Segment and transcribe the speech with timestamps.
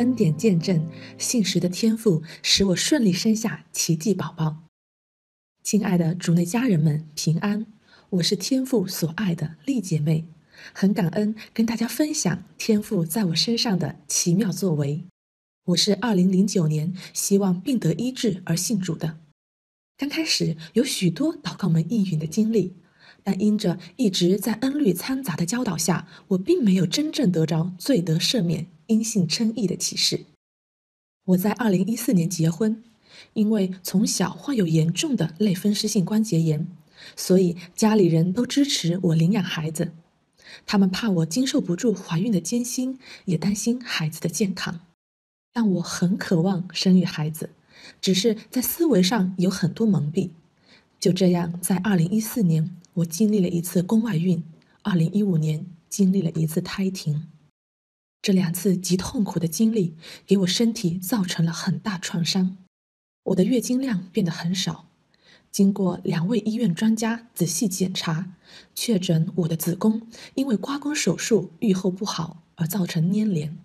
[0.00, 4.64] 恩典见证，信实的天赋使我顺利生下奇迹宝宝。
[5.62, 7.66] 亲爱的主内家人们，平安！
[8.08, 10.24] 我是天赋所爱的丽姐妹，
[10.72, 15.04] 很感恩跟大家分享天赋在我身上的奇妙作为。
[15.66, 19.18] 我是二零零九年希望病得医治而信主的，
[19.98, 22.78] 刚开始有许多祷告门应允的经历。
[23.22, 30.26] 但因着一直在恩律掺杂的教导下，我并没有真正得着罪得赦免、因信称义的启示。
[31.26, 32.82] 我在二零一四年结婚，
[33.34, 36.66] 因为从小患有严重的类风湿性关节炎，
[37.14, 39.92] 所以家里人都支持我领养孩子。
[40.66, 44.80] 他们怕我经受不住怀孕的艰辛，也担心孩子的健康。
[45.52, 47.50] 但我很渴望生育孩子，
[48.00, 50.30] 只是在思维上有很多蒙蔽。
[50.98, 54.42] 就这样，在二零一四年，我经历了一次宫外孕；
[54.82, 57.26] 二零一五年，经历了一次胎停。
[58.22, 59.94] 这两次极痛苦的经历，
[60.26, 62.58] 给我身体造成了很大创伤。
[63.24, 64.86] 我的月经量变得很少。
[65.50, 68.32] 经过两位医院专家仔细检查，
[68.74, 73.58] 确诊我的子宫因为刮宫手术愈后不好而造成粘连。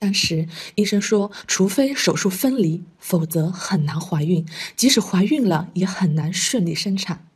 [0.00, 4.46] 当时医生说，除非手术分离，否则很难怀孕。
[4.76, 7.28] 即使怀孕了，也很难顺利生产。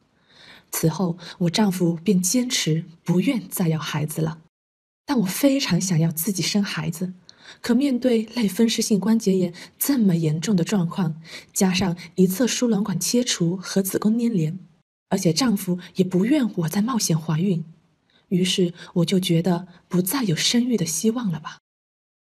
[0.71, 4.39] 此后，我丈夫便坚持不愿再要孩子了。
[5.05, 7.13] 但我非常想要自己生孩子。
[7.61, 11.21] 可面对类风湿性关节炎这么严重的状况，
[11.53, 14.59] 加上一侧输卵管切除和子宫粘连，
[15.11, 17.65] 而且丈夫也不愿我再冒险怀孕，
[18.29, 21.59] 于是我就觉得不再有生育的希望了吧。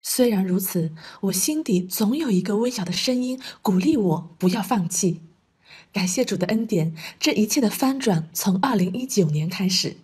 [0.03, 5.23] 虽然如此，我心底总有一个微小的声音鼓励我不要放弃。
[5.91, 9.97] 感谢主的恩典，这一切的翻转从二零一九年开始。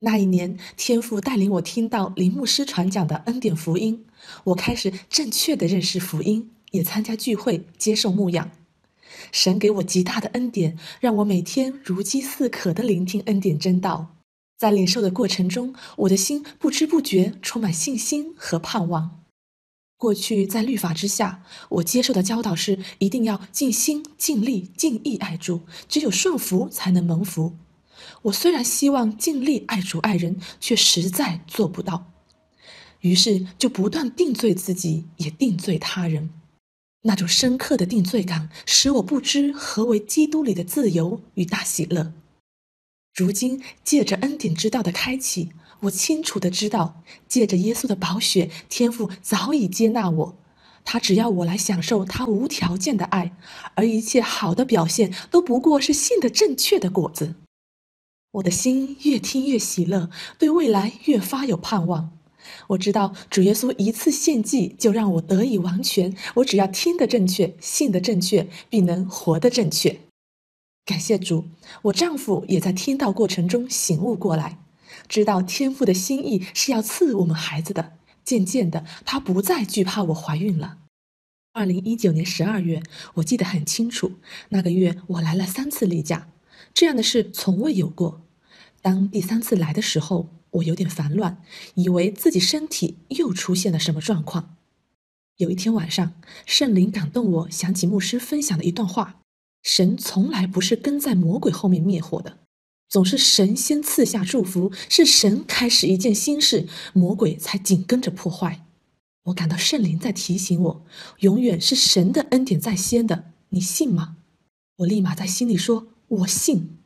[0.00, 4.04] 那一年，天父带领我听到林牧师传讲的恩典福音，
[4.44, 8.50] 我开始正确的认识福音，也参加聚会，接受牧养。
[9.32, 14.16] 神给我极大的恩典，让我每天如饥似渴的聆听恩典真道。
[14.58, 19.22] 在领受的过程中，我的心不知不觉充满信心和盼望。
[19.96, 27.54] 过去在律法之下，我接受的教导是一定要尽心、尽力、尽意爱主，只有顺服才能蒙福。
[28.22, 32.12] 我虽然希望尽力爱主爱人，却实在做不到，
[33.00, 36.30] 于是就不断定罪自己，也定罪他人。
[37.02, 42.12] 那种深刻的定罪感，使我不知何为基督里的自由与大喜乐。
[43.14, 45.52] 如今借着恩典之道的开启。
[45.80, 50.38] 我清楚的知道，借着耶稣的宝血，天父早已接纳我。
[50.82, 53.36] 他只要我来享受他无条件的爱，
[53.74, 57.34] 而一切好的表现都不过是信的正确的果子。
[58.34, 62.18] 我的心越听越喜乐，对未来越发有盼望。
[62.68, 66.16] 我知道主耶稣一次献祭就让我得以完全。
[66.34, 70.00] 我只要听得正确，信的正确，必能活得正确。
[70.84, 71.44] 感谢主，
[71.82, 74.58] 我丈夫也在听到过程中醒悟过来。
[75.08, 77.92] 知道天父的心意是要赐我们孩子的，
[78.24, 80.78] 渐渐的，他不再惧怕我怀孕了。
[81.52, 82.82] 二零一九年十二月，
[83.14, 84.14] 我记得很清楚，
[84.48, 86.28] 那个月我来了三次例假，
[86.74, 88.22] 这样的事从未有过。
[88.84, 91.40] 当第三次来的时候，我有点烦乱，
[91.74, 94.56] 以为自己身体又出现了什么状况。
[95.38, 96.12] 有一天晚上，
[96.44, 99.22] 圣灵感动我，想起牧师分享的一段话：
[99.62, 102.40] 神从来不是跟在魔鬼后面灭火的。
[102.86, 108.66] 总是神先赐下祝福，是神开始一件新事，魔鬼才紧跟着破坏。
[109.24, 110.86] 我感到圣灵在提醒我，
[111.20, 114.18] 永远是神的恩典在先的，你信吗？
[114.76, 116.76] 我立马在心里说：“我信。”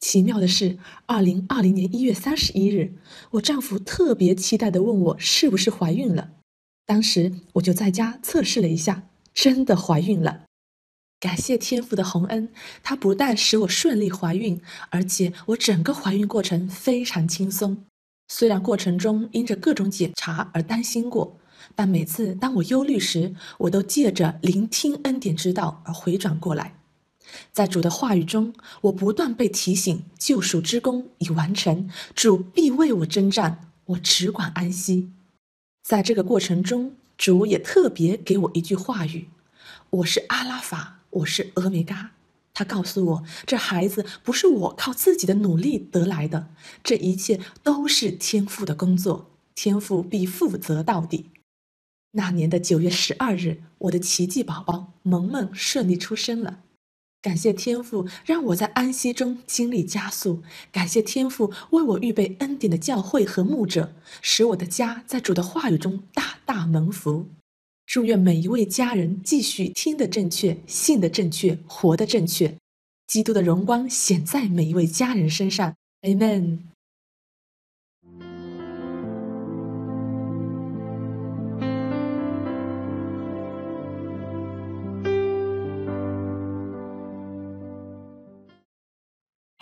[0.00, 2.94] 奇妙的是，二零二零年一月三十一日，
[3.32, 6.30] 我丈夫特别期待的问我是不是怀孕了。
[6.86, 10.44] 当时我就在家测试了一下，真的怀孕了。
[11.20, 12.48] 感谢天父的洪恩，
[12.82, 17.84] 他不但使我顺利怀孕，而且我整个怀孕过程非常轻松。
[18.28, 21.36] 虽然过程中因着各种检查而担心过，
[21.74, 26.79] 但每次当我忧虑时，我都借着聆听恩典之道而回转过来。
[27.52, 35.10] 在主的话语中，我不断被提醒救赎之功已完成，主必为我征战，我只管安息。
[35.82, 39.28] 在这个过程中，主也特别给我一句话语：
[39.90, 40.98] 我是阿拉法。
[41.10, 42.12] 我是峨眉嘎，
[42.54, 46.46] 他告诉我，这孩子不是我靠自己的努力得来的，
[46.84, 51.26] 这一切都是天父的工作，天父必负责到底。
[52.12, 56.60] 那年的九月十二日，我的奇迹宝宝萌萌顺利出生了，
[57.22, 67.26] 感谢天父让我在安息中经历加速，感谢天父为我预备恩典的教会和牧者，使我的家在主的话语中大大蒙福。
[67.84, 72.56] 祝愿每一位家人继续听得正确、信得正确、活得正确，
[73.06, 75.74] 基督的荣光显在每一位家人身上。
[76.02, 76.69] Amen。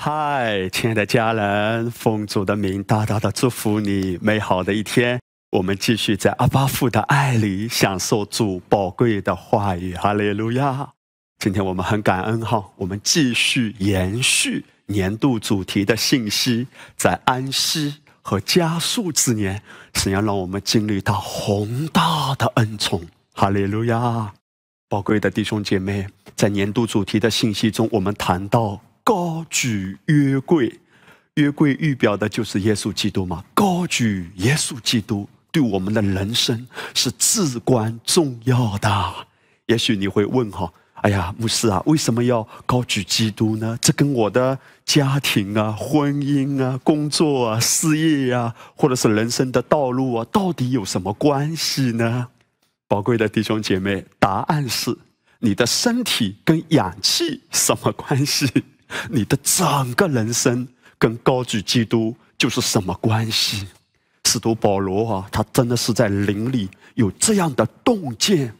[0.01, 5.19] 嗨，亲爱的家人，奉主的名大大的祝福你，美好的一天。
[5.51, 10.91] 我们继续在阿巴父的爱里享受主宝贵的话语，哈利路亚！
[11.41, 19.61] 今天我们很感恩哈，我们继续延续年度主题的信息，在安息和加速之年，
[19.95, 23.03] 神要让我们经历到宏大的恩宠，
[23.35, 24.33] 哈利路亚！
[24.89, 26.07] 宝贵的弟兄姐妹，
[26.37, 30.71] 在年度主题的信息中，我们谈到高举约柜，
[31.37, 35.27] 约柜预表的就是耶稣基督嘛，高举耶稣基督。
[35.51, 39.15] 对我们的人生是至关重要的。
[39.65, 43.79] 也许你会问哈，哎呀，牧师啊，为什么要高举基督呢？
[43.81, 52.29] 这跟我的家庭啊、婚姻啊、工作啊、事业呀，或者是人生的道路啊，到底有什么关系呢？
[52.87, 54.95] 宝贵的弟兄姐妹，答案是：
[55.39, 58.47] 你的身体跟氧气什么关系？
[59.11, 60.67] 你的整个人生
[60.99, 63.67] 跟高举基督就是什么关系？
[64.25, 68.53] 使徒保罗啊，他真的是在灵里有这样的洞见，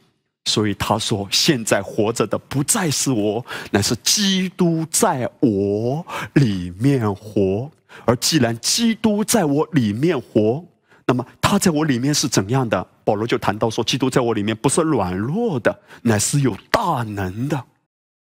[0.47, 7.71] 所以他说：“现在活着的不再是我，乃是基督在我里面活。
[8.07, 10.65] 而既然基督在我里面活，
[11.05, 17.63] 那么他在我里面是怎样的？”保罗就谈到说：“基督在我里面不是软弱的，乃是有大能的。”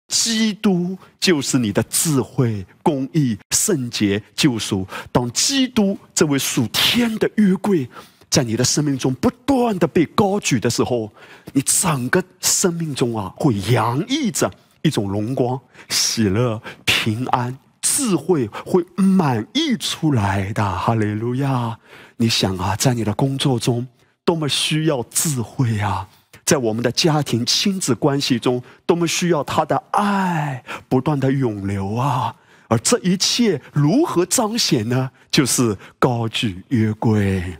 [0.08, 4.86] 基督就是你的智慧、公义、圣洁、救赎。
[5.10, 7.88] 当基督这位属天的约柜
[8.30, 11.12] 在你的生命中不断的被高举的时候，
[11.52, 14.50] 你整个生命中啊，会洋溢着
[14.82, 15.58] 一种荣光、
[15.88, 20.78] 喜乐、平安、智慧，会满溢出来的。
[20.78, 21.78] 哈利路亚！
[22.16, 23.86] 你想啊，在你的工作中，
[24.24, 26.08] 多么需要智慧啊！
[26.44, 32.36] 在我们的家庭亲子关系中，多么需要他的爱不断的涌流啊！
[32.68, 35.10] 而这一切如何彰显呢？
[35.30, 37.58] 就是高举约柜。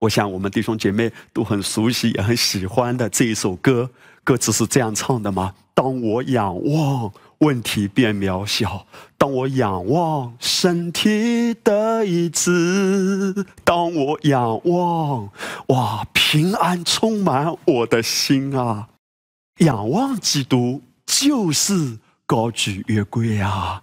[0.00, 3.90] 我想我们弟兄姐妹都很熟悉也很喜欢的这一首歌，
[4.24, 5.54] 歌词是这样唱的吗？
[5.74, 7.12] 当我仰望。
[7.40, 8.86] 问题变渺小。
[9.20, 15.30] 当我仰望身体的意志，当我仰望，
[15.66, 18.88] 哇，平安充满我的心啊！
[19.58, 23.82] 仰望基督就是高举约柜啊，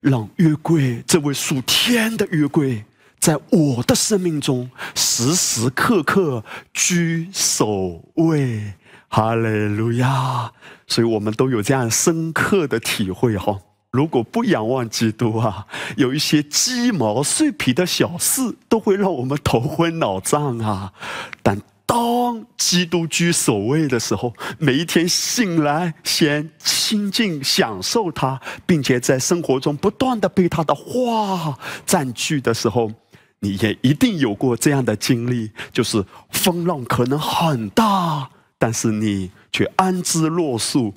[0.00, 2.84] 让约柜这位属天的约柜，
[3.20, 6.44] 在我的生命中时时刻刻
[6.74, 8.74] 居首位。
[9.06, 10.52] 哈利路亚！
[10.88, 13.60] 所以我们都有这样深刻的体会哈。
[13.90, 15.66] 如果不仰望基督啊，
[15.96, 20.92] 有一些鸡毛碎皮的小事都会让我们头昏脑胀啊。
[21.42, 32.92] 但当基督居首位的时候，每一天醒来先亲近享受他，并且在生活中不断的被他的话占据的时候，
[33.40, 38.30] 你也一定有过这样的经历，就是风浪可能很大。
[38.56, 40.94] 但是你却安之若素，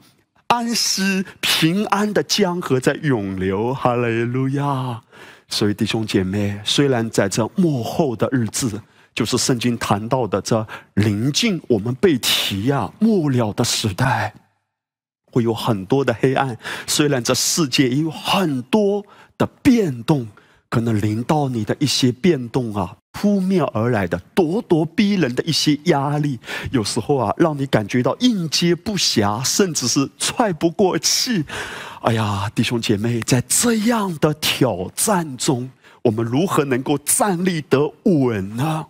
[0.54, 5.02] 安息平安的江河在涌流，哈利路亚！
[5.48, 8.80] 所以弟兄姐妹，虽然在这幕后的日子，
[9.16, 14.32] 就是圣经谈到的这临近我们被提呀末了的时代，
[15.32, 16.56] 会有很多的黑暗。
[16.86, 19.04] 虽然这世界也有很多
[19.40, 20.28] 的变动，
[20.70, 22.96] 可能临到你的一些变动啊。
[23.14, 26.38] 扑面而来的咄咄逼人的一些压力，
[26.72, 31.46] 有时候啊，让你感觉到应接不暇，甚至是喘不过气。
[32.02, 38.88] 哎呀，弟兄姐妹，在这样的挑战中，我们如何能够站立得稳呢？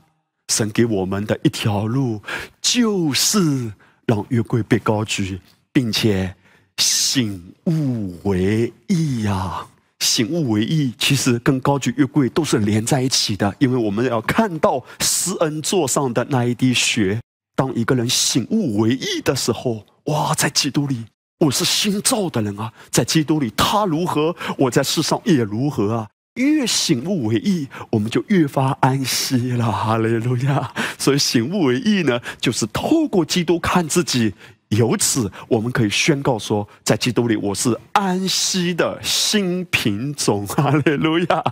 [0.49, 2.21] 神给我们的一条路，
[2.61, 3.71] 就是
[4.05, 5.39] 让月桂被高举，
[5.71, 6.33] 并且
[6.77, 9.65] 醒悟为义呀。
[10.03, 17.19] 醒悟为义，其实跟高举约柜都是连在一起的，因为我们要看到施恩座上的那一滴血。
[17.55, 21.05] 当一个人醒悟为义的时候，哇，在基督里
[21.39, 26.07] 我是新造的人啊，在基督里他如何，我在世上也如何啊。
[26.35, 29.71] 越醒悟为义，我们就越发安息了。
[29.71, 30.73] 哈利路亚！
[30.97, 34.33] 所以醒悟为义呢，就是透过基督看自己。
[34.75, 40.45] 由此，我们可以宣告说，在基督里我是安息的新品种。
[40.53, 41.43] 哈利路亚！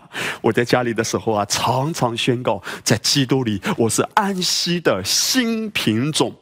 [0.42, 6.36] 我在家里的时候啊，常常宣告，在基督里我是安息的新品种。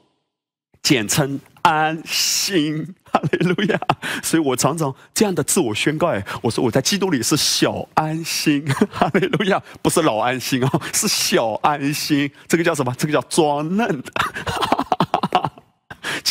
[0.81, 2.95] 简称安心。
[3.11, 3.79] 哈利路亚！
[4.23, 8.65] 所以我常常这样的自我宣告：哎，我说我在基督里是小安心。
[8.89, 9.61] 哈利路亚！
[9.81, 12.31] 不是老安心哦，是小安心。
[12.47, 12.93] 这个叫什么？
[12.97, 14.03] 这个叫装嫩。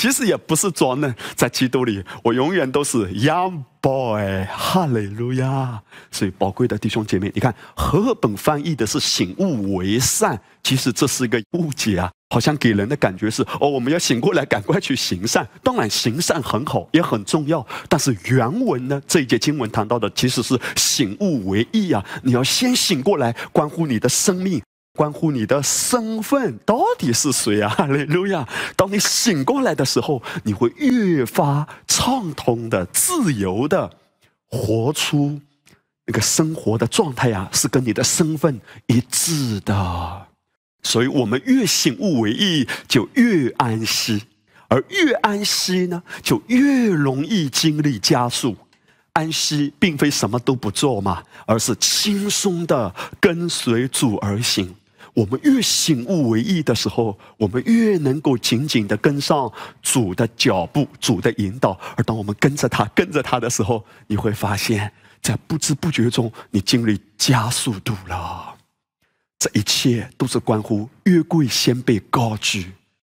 [0.00, 4.44] 其实也不是装嫩，在基督里，我永远都是 young boy。
[4.44, 5.82] 哈利路亚！
[6.12, 15.44] 所以，宝贵的弟兄姐妹，你看，和合本翻译的是醒悟为善，其实这是一个误解啊，好像给人的感觉是哦，我们要醒过来，赶快去行善。
[15.64, 24.62] 当然，行善很好，也很重要，但是原文呢，这一节经文谈到的其实是醒悟为义啊，你要先醒过来，关乎你的生命。
[24.98, 27.68] 关乎你的身份到底是谁啊？
[27.78, 28.48] 哈利路亚！
[28.74, 33.88] 当你醒过来的时候，你会越发畅通的、自由的
[34.44, 35.40] 活出
[36.06, 40.26] 那个生活的状态呀，是跟你的身份一致的。
[40.82, 44.18] 所以，我们越醒悟为意，就越安息；
[44.66, 48.56] 而越安息呢，就越容易经历加速。
[49.12, 54.74] 安息并非什么都不做嘛，而是轻松的跟随主而行。
[55.18, 61.76] 我们越醒悟为义的时候，我们越能够紧紧的跟上主的脚步、主的引导。
[61.96, 68.54] 而当我们跟着他、跟着他的时候，你会发现，在不知不觉中，你经历加速度了。
[69.40, 72.70] 这一切都是关乎约柜先被高举，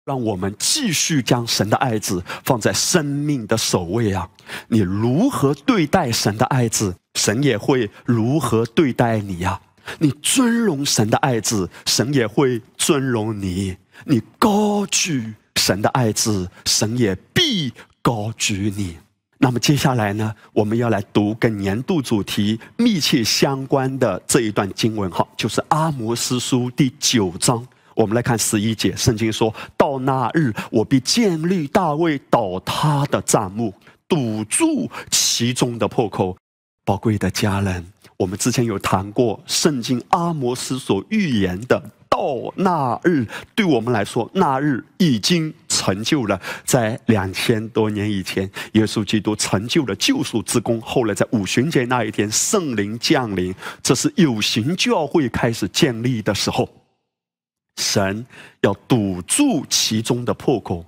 [0.05, 4.29] 让我们继续将神的爱子放在生命的首位啊！
[4.67, 9.61] 你如何对待神的爱子，神也会如何对待你呀？
[9.99, 18.97] 你尊荣神的爱子，神也会尊荣你；你高举神的爱子，神也必高举你。
[19.39, 27.67] 那么接下来呢，我们要来读跟年度主题密切相关的这一段经文，哈，就是阿摩斯书第九章。
[27.95, 33.75] 我们来看十一节，圣经说到那日，我必建立大卫倒塌的帐幕，
[34.09, 36.37] 堵住其中的破口。
[36.85, 37.85] 宝贵的家人。
[38.23, 42.19] 我们之前有谈过，圣经阿摩斯所预言的到
[42.55, 46.41] 那日，对我们来说，那日已经成就了。
[46.65, 50.81] 在两千多年以前，耶稣基督成就了救赎之功。
[50.81, 53.53] 后来在五旬节那一天，圣灵降临，
[53.83, 56.69] 这是有形教会开始建立的时候。
[57.79, 58.25] 神
[58.61, 60.87] 要堵住其中的破口。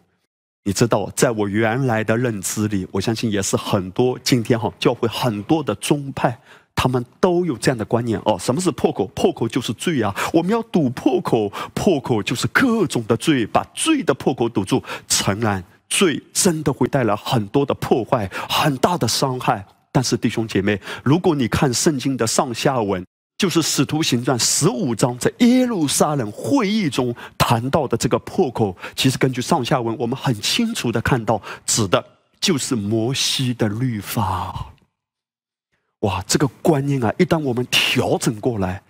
[0.63, 6.39] 你知道，在我原来的认知里，我相信也是很多今天哈教会很多的宗派。
[6.75, 9.07] 他们都有这样的观念哦，什么是破口？
[9.15, 10.15] 破口就是罪啊！
[10.33, 14.83] 我们要堵破口，破口就是各种的罪，把罪的破口堵住。
[15.09, 19.65] 诚然，罪真的会带来很多的破坏，很大的伤害。
[19.91, 23.03] 但是弟兄姐妹，如果你看圣经的上下文，
[23.39, 32.05] 就是使徒行传十五章在耶路撒冷会议中谈到的这个破口，其实根据上下文，我们很清楚的看到，指的
[32.41, 34.67] 就是摩西的律法。
[36.05, 38.83] 哇，这个观念啊，一旦我们调整过来，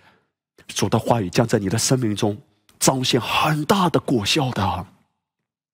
[0.67, 2.37] 主的话语将在你的生命中
[2.77, 4.85] 彰显很大的果效的。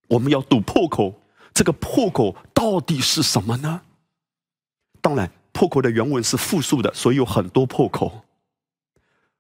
[0.07, 1.19] 我们要堵破口，
[1.51, 3.81] 这个破口到底是什么呢？
[5.01, 8.21] 当然，破口的原文是复数的，所以有很多破口。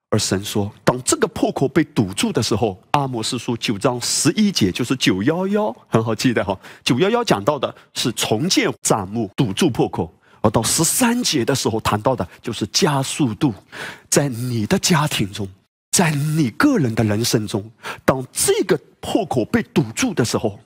[0.09, 6.59] 而神说，当这个破口被堵住的时候，《阿摩斯书》九章十一节就是九幺幺，很好记得哈。
[6.83, 10.11] 九幺幺讲到的是重建帐幕，堵住破口。
[10.41, 13.53] 而到十三节的时候谈到的就是加速度，
[14.09, 15.47] 在你的家庭中，
[15.91, 17.69] 在你个人的人生中，
[18.03, 20.59] 当这个破口被堵住的时候，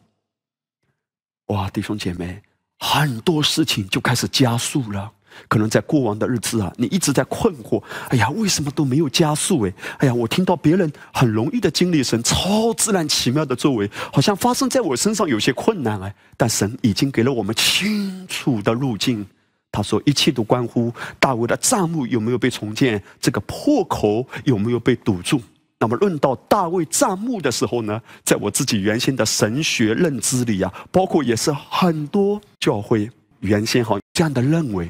[1.47, 2.41] 哇，弟兄姐妹，
[2.79, 5.11] 很多事情就开始加速了。
[5.49, 9.65] 可能在过往的日子啊，你一直在困惑，哎呀，为什么都没有加速？
[9.65, 19.27] 哎，哎呀，我听到别人很容易的经历神超自然奇妙的作为，好像发生在我身上有些困难哎，但神已经给了我们清楚的路径。
[19.75, 20.89] 他说：“一切都关乎
[21.19, 25.41] 大卫的帐幕有没有被重建，这个破口有没有被堵住。
[25.77, 34.89] 那么，论到大卫帐幕的时候呢，在我自己原先的神学认知里啊，包括也是很多教会原先哈这样的认为，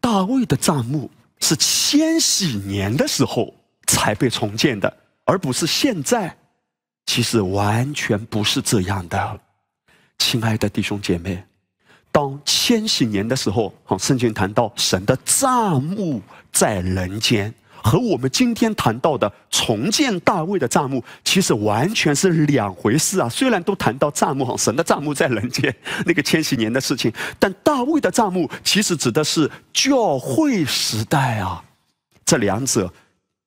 [0.00, 3.52] 大卫的帐幕是千禧年的时候
[3.88, 6.36] 才被重建的，而不是现在。
[7.06, 9.40] 其实完全不是这样的，
[10.18, 11.42] 亲爱的弟兄姐妹。”
[12.14, 17.52] 当千禧年的时候，哈，圣经谈到神的帐幕在人间，
[17.82, 23.28] 和我们今天谈到的重建大卫的帐幕，其实完全是两回事啊。
[23.28, 25.74] 虽然都谈到帐幕，哈，神的帐幕在人间，
[26.06, 31.64] 那个千禧年的事情，但大卫的帐幕其实指的是教会时代啊。
[32.24, 32.94] 这两者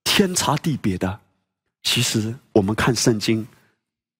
[0.03, 1.21] 天差地别的。
[1.83, 3.47] 其实我们看圣经，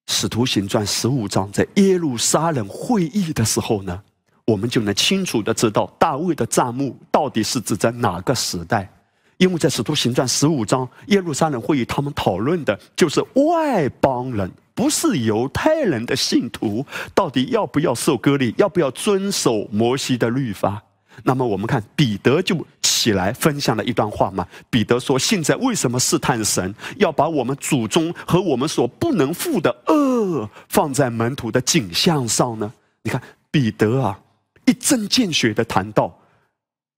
[0.08, 4.02] 使徒行传十五章在耶路撒冷会议的时候呢，
[4.48, 8.90] 我们就能清楚的知道大卫的帐幕到底是指在哪个时代。
[9.36, 20.82] 因为在使徒行传十五章耶路撒冷会议，他们讨论的就是外邦人，不是犹太人的信徒，到底要不要受割礼，要不要遵守摩西的律法。
[21.24, 24.48] 那么我们看彼得就起来分享了一段话嘛。
[24.72, 32.74] 彼得说：“现在为什么试探神，要把我们祖宗和我们所不能负的恶放在门徒的景象上呢？”
[33.04, 34.20] 你看彼得啊，
[34.68, 36.20] 一针见血的谈到，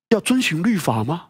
[0.09, 1.27] 要遵循律法吗？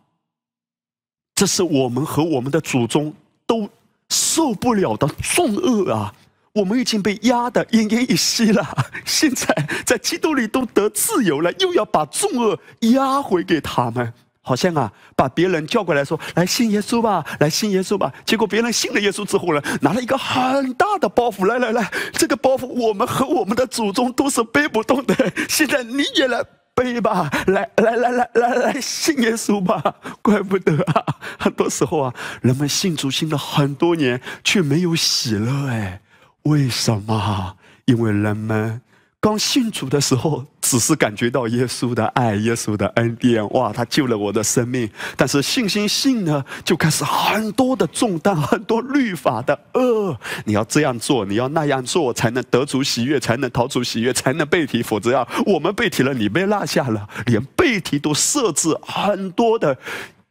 [1.35, 3.13] 这是我们和我们的祖宗
[3.45, 3.69] 都
[4.09, 6.13] 受不了的重恶啊！
[6.53, 8.65] 我们已经被压得奄奄一息了，
[9.05, 9.53] 现在
[9.85, 25.15] 在基督里都得自由了，又要把重恶压回给他们，好像啊，把别人叫过来说：“来信耶稣吧，来信耶稣吧。”结果别人信了耶稣之后呢，拿了一个很大的包袱，来来来，这个包袱我们和我们的祖宗都是背不动的，
[25.49, 26.43] 现在你也来。
[26.75, 29.95] 背吧，来来来来来来信耶稣吧！
[30.21, 31.03] 怪不得啊，
[31.37, 35.99] 很多时候啊，人们信主信了很多年，却没有喜乐哎，
[36.43, 37.57] 为什么？
[37.83, 38.81] 因为人们。
[39.21, 44.89] 刚信主的时候，只是感觉到耶稣的爱、耶稣的恩典，哇，他救了我的生命。
[45.17, 50.17] 但是信心信呢，就开始很多的重担，很多律法的恶。
[50.45, 54.81] 你要这样做，你要那样做，才能得主喜悦，才能逃出喜悦，才能背题。
[54.81, 57.05] 否则啊，我们背题了，你被落下了。
[57.25, 59.77] 连背题都设置很多的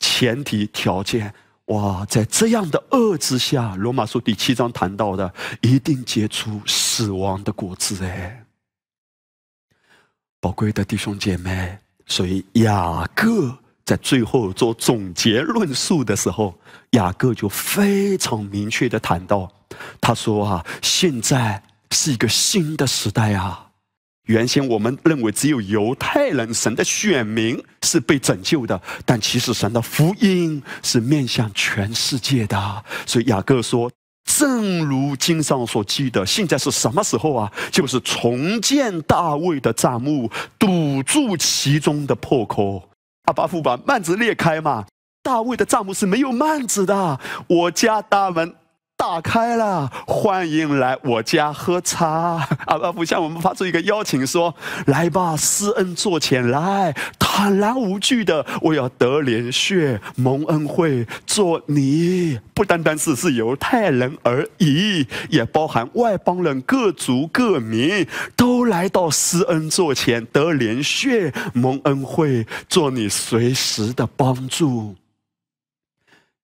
[0.00, 1.34] 前提条件，
[1.66, 5.30] 哇，在这样的恶之下，罗马书第七章谈到的，
[5.60, 8.44] 一定结出死亡的果子，哎。
[10.40, 11.76] 宝贵的弟兄姐妹，
[12.06, 16.54] 所以雅各在最后做总结论述的时候，
[16.90, 19.50] 雅各就非常明确的谈到，
[20.00, 21.60] 他说啊，现在
[21.90, 23.66] 是一个新的时代啊。
[24.26, 32.84] 原先我们认为只有犹太人神的选民是被拯救的，但其实神的福音是面向全世界的。
[33.06, 33.90] 所以雅各说。
[34.36, 37.50] 正如经上所记的，现在是什么时候啊？
[37.72, 42.90] 就是重建大卫的帐幕，堵住其中的破口。
[43.24, 44.84] 阿巴夫把幔子裂开嘛？
[45.22, 47.18] 大卫的帐幕是没有幔子的。
[47.46, 48.54] 我家大门。
[48.98, 52.48] 打开了，欢迎来我家喝茶。
[52.66, 54.52] 阿巴父向我们发出一个邀请，说
[54.86, 74.96] ：“来吧，施恩座前来，坦然无惧的，我要得连血蒙恩惠，做你不单单是是犹太人而已，也包含外邦人各族各民都来到施恩座前得连血蒙恩惠，做你随时的帮助。”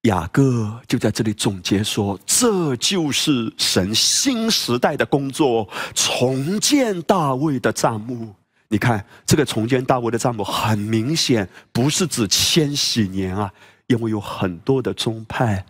[0.05, 8.35] 雅各就在这里总结说：“这就是神新时代的工作，重建大卫的帐幕。
[8.69, 13.51] 你看，这个重建大卫的帐幕，很明显不是指千禧年啊，
[13.87, 15.65] 因为有很多的宗派。”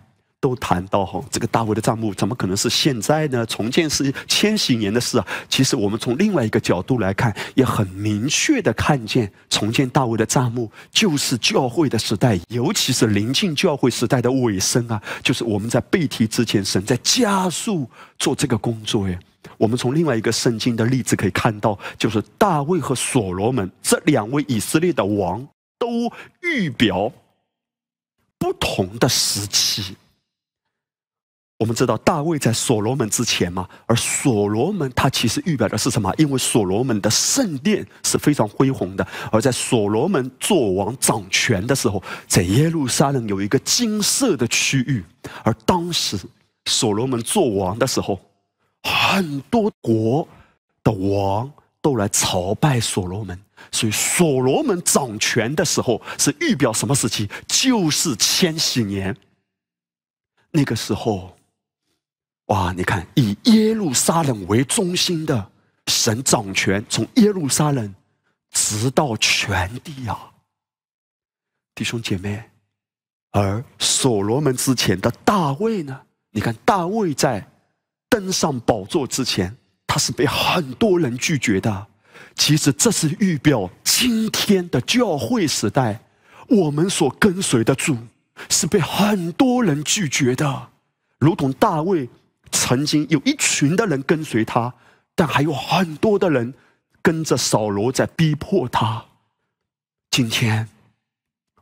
[0.44, 3.46] 都谈到哈，这个大卫的帐幕怎么可能是现在呢？
[3.46, 5.26] 重建是千禧年的事啊。
[5.48, 15.02] 其实我们从另外一个角度来看，也很明确的看见，重建大卫的帐幕就是教会的时代，尤其是临近教会时代的尾声啊。
[15.22, 19.18] 就是我们在背题之前，神在加速做这个工作耶。
[19.57, 27.11] 我们从另外一个圣经的例子可以看到，就是大卫和所罗门这两位以色列的王，都预表
[28.38, 29.96] 不同的时期。
[31.57, 36.12] 我们知道大卫在所罗门之前嘛，而所罗门他其实预表的是什么？
[36.19, 45.05] 因为所罗门的圣殿是非常恢宏的，而在所罗门做王掌权的时候，在耶路撒冷有一个金色的区域，
[45.45, 46.19] 而当时
[46.64, 48.21] 所罗门做王的时候，
[48.83, 50.27] 很多国
[50.83, 53.40] 的王都来朝拜所罗门，
[53.71, 57.31] 所以所罗门掌权的时候是预表什么时期？
[57.47, 59.17] 就是千禧年
[60.51, 61.33] 那个时候。
[62.46, 62.72] 哇！
[62.76, 65.50] 你看，以耶路撒冷为中心的
[65.87, 67.94] 神掌权，从耶路撒冷
[68.50, 70.30] 直到全地啊，
[71.74, 72.50] 弟兄姐妹。
[73.30, 76.02] 而所罗门之前的大卫呢？
[76.30, 77.48] 你看，大卫在
[78.11, 81.87] 登上宝座之前，他是被很多人拒绝的。
[82.37, 85.98] 其实这是预表今天的教会时代，
[86.48, 87.96] 我们所跟随的主
[88.50, 90.68] 是被很多人拒绝的，
[91.18, 92.09] 如同大卫。
[92.55, 94.73] 曾经有一群的人跟随他，
[95.17, 96.55] 但还有很多的人
[97.03, 99.05] 跟着扫罗在逼迫他。
[100.11, 100.69] 今天，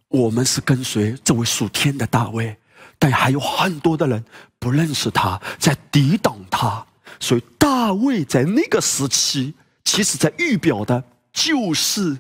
[0.09, 2.59] 我们是跟随这位属天的大卫，
[2.99, 4.23] 但还有很多的人
[4.59, 6.87] 不认识他，在抵挡他。
[7.19, 11.03] 所以大卫在那个时期，其实在预表的
[11.33, 12.19] 就是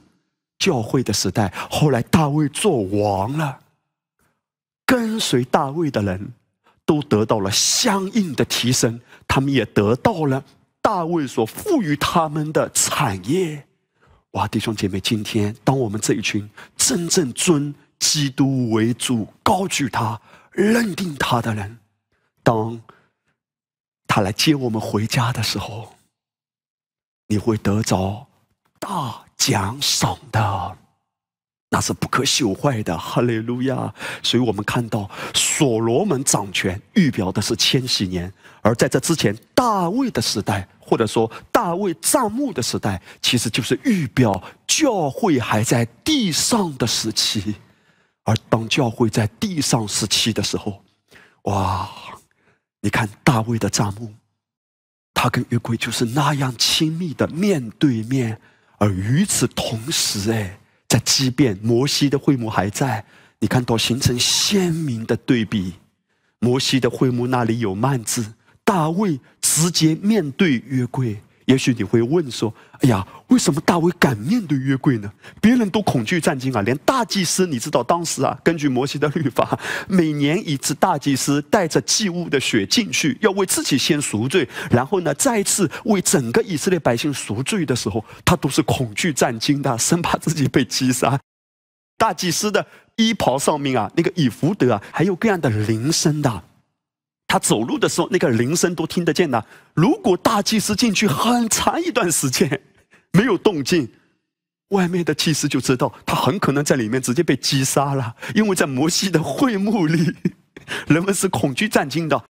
[0.58, 1.52] 教会的时代。
[1.70, 3.60] 后来大卫做王了，
[4.86, 6.32] 跟随大卫的人
[6.84, 10.44] 都得到了相应的提升，他们也得到了
[10.80, 13.66] 大卫所赋予他们的产业。
[14.32, 21.78] 哇，弟兄姐妹，今天当我们这一群真正尊基督为主、高举他、认定他的人，
[22.42, 22.80] 当
[24.06, 25.94] 他来接我们回家的时候，
[27.28, 28.26] 你会得着
[28.78, 30.76] 大奖赏的，
[31.72, 32.96] 那是不可朽坏的。
[32.98, 33.92] 哈利路亚！
[34.22, 38.30] 所以我们看到所罗门掌权，预表的是千禧年。
[38.60, 47.54] 而在这之前，大卫的时代，或者说大卫帐幕的时代，其实就是预表教会还在地上的时期。
[48.24, 50.84] 而当教会在地上时期的时候，
[51.44, 51.88] 哇！
[52.82, 54.12] 你看大卫的帐幕，
[55.14, 58.38] 他跟约柜就是那样亲密的面对面。
[58.78, 60.58] 而与此同时，哎，
[60.92, 63.02] 在畸变摩西的会幕还在，
[63.38, 65.72] 你看到形成鲜明的对比。
[66.38, 68.34] 摩西的会幕那里有幔子。
[68.62, 75.10] 大卫直接面对约柜，也许你会问说：“哎呀，为什么大卫敢面对约柜呢？
[75.40, 79.56] 别人都恐惧战惊啊，连大祭司，你知道当时啊，根据摩西的律法，
[79.88, 91.16] 每年一次大祭司带着祭物的血进去，要为自己先赎罪，然后呢，再次为整个以色列百姓赎罪的时候，他都是恐惧战惊的，生怕自己被击杀。
[91.96, 92.66] 大祭司的
[92.96, 96.42] 衣袍上面啊，那个以福德啊，还有各样的铃声的。”
[97.28, 99.42] 他走路的时候，那个铃声都听得见的。
[99.72, 102.60] 如果大祭司进去很长一段时间
[103.12, 103.90] 没有动静，
[104.68, 108.16] 外面的祭司就知道他很可能在里面直接被击杀了。
[108.34, 110.14] 因为在摩西的会幕里，
[110.88, 112.24] 人们是恐惧战惊的。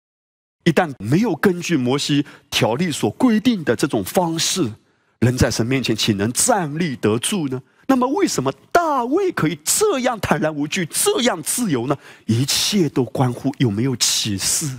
[0.65, 4.73] 一旦没有根据摩西条例所规定的这种方式，
[5.19, 7.63] 人在神面前岂能站立得住呢？
[7.89, 11.97] 那么，为什么大卫可以这样坦然无惧、这样自由呢？
[12.27, 14.71] 一切都关乎有没有启示。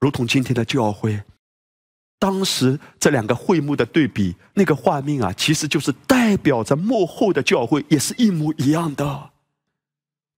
[0.00, 1.22] 如同今天的教会，
[2.18, 9.30] 当时这两个会幕的对比，那个画面啊，其实就是代表着幕后的教会，也是一模一样的。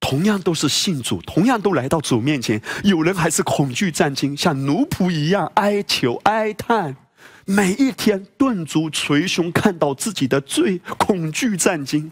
[0.01, 6.97] 同样都是信主，同样都来到主面前，有人还是恐惧战惊，像奴仆一样哀求哀叹，
[7.45, 12.11] 每一天顿足捶胸，看到自己的罪，恐惧战惊，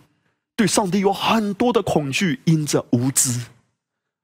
[0.55, 3.41] 对上帝有很多的恐惧，因着无知。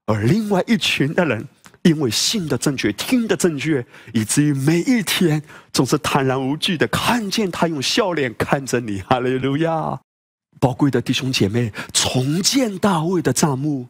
[0.06, 1.48] 而另外一群的人。
[1.82, 9.98] 因为信的正确，听的正确，以至于每一天总是坦然无惧的看见他用笑脸看着你，哈利路亚！
[10.58, 13.86] 宝贵的弟兄姐妹，重建大卫的帐幕，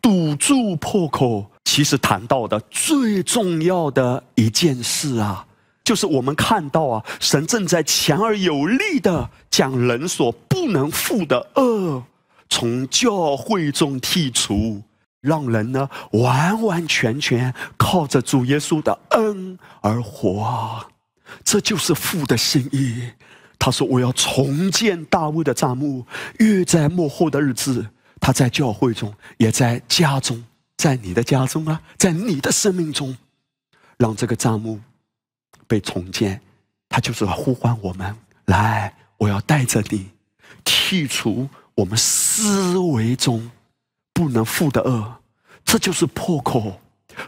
[0.00, 5.46] 堵住破口，其实谈到的最重要的一件事啊，
[5.84, 12.02] 就是我们看到啊，神正在强而有力的将人所不能负的恶
[12.50, 14.82] 从教会中剔除。
[15.22, 20.84] 让人呢完完全全靠着主耶稣的恩而活，
[21.44, 23.10] 这就是父的心意。
[23.56, 26.04] 他说：“我要重建大卫的帐幕，
[26.40, 27.86] 越在幕后的日子，
[28.20, 30.44] 他在教会中，也在家中，
[30.76, 33.16] 在你的家中啊，在你的生命中，
[33.98, 34.80] 让这个帐幕
[35.68, 36.40] 被重建。
[36.88, 38.12] 他就是呼唤我们
[38.46, 40.10] 来，我要带着你
[40.64, 43.48] 剔除我们思维中。”
[44.12, 45.20] 不能负的恶，
[45.64, 46.80] 这就是破口。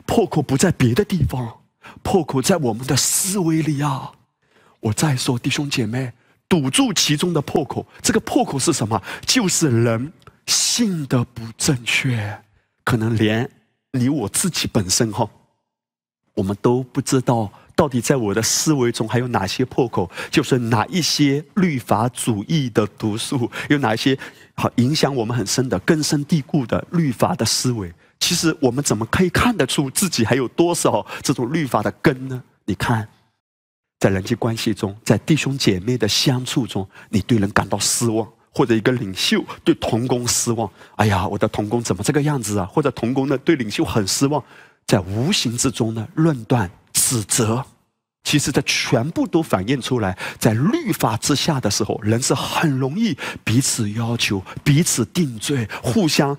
[0.07, 1.61] 破口不在别的地方，
[2.03, 4.13] 破口在我们的思维里啊！
[4.81, 6.13] 我再说，弟兄姐妹，
[6.49, 7.87] 堵住其中的破口。
[8.01, 9.03] 这个破口是什么？
[9.27, 10.13] 就是人
[10.47, 12.43] 性的不正确。
[12.83, 13.51] 可能连
[13.93, 15.29] 你我自己本身哈，
[16.35, 17.51] 我们都不知道。
[17.77, 20.11] 到底在我的思维中还有哪些破口？
[20.31, 24.17] 就是哪一些律法主义的毒素，有哪一些
[24.55, 27.93] 好影响我们很深的根深蒂固的律法的思维？
[28.21, 32.43] 其实我们怎么可以看得出自己还有多少这种律法的根呢？
[32.65, 33.07] 你看，
[33.99, 42.65] 在人际关系中，在弟兄姐妹的相处中，你对人感到失望，或者一个领袖对同工失望，哎呀，我的同工怎么这个样子啊？
[42.65, 44.43] 或者同工呢对领袖很失望，
[44.87, 46.71] 在无形之中呢论断。
[47.15, 47.65] 指责，
[48.25, 56.37] 其实这全部都反映出来，在律法之下的时候，人是很容易彼此要求、彼此定罪、互相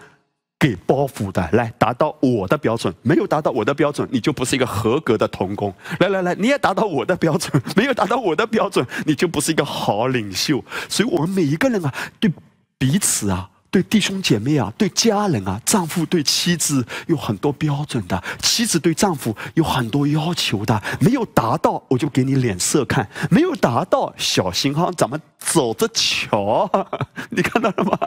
[0.60, 2.94] 给包袱的，来达到我的标准。
[3.02, 5.74] 没有达到我的标准，你就不是一个合格的童工。
[6.00, 10.64] 来来来，你也达到我的标准， 没有达到我的标准，你就不是一个好领袖。
[10.90, 12.30] 所以，我们每一个人啊，对
[12.78, 13.50] 彼此啊。
[13.76, 26.72] 对弟兄姐妹啊，对家人啊，丈夫对妻子有很多标准的，妻子对丈夫有很多要求的，没有达到我就给你脸色看，没有达到小心哈，咱们走着瞧。
[27.32, 28.00] 你看到了吗？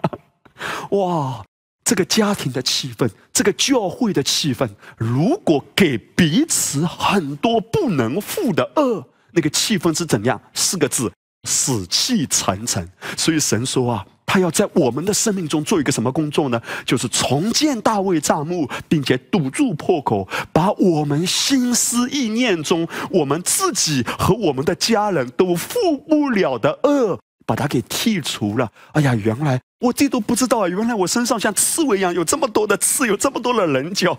[0.93, 1.45] 哇，
[1.85, 10.41] 这个家庭的气氛，这个教会的气氛，如果给彼此很多不能负的恶，那个气氛是怎样？
[10.55, 11.13] 四个字：
[11.47, 12.91] 死气沉沉。
[13.19, 14.07] 所以神说啊。
[14.29, 16.61] 他要在我们的生命中做一个什么工作呢？
[16.85, 28.71] 就是重建大卫帐幕，并且堵住破口，把我们心思意念中我们自己和我们的家人都负不了的恶，把它给剔除了。
[28.93, 30.69] 哎呀，原来我这都不知道啊！
[30.69, 34.15] 原来我身上像刺猬一样，有这么多的刺，有这么多的棱角，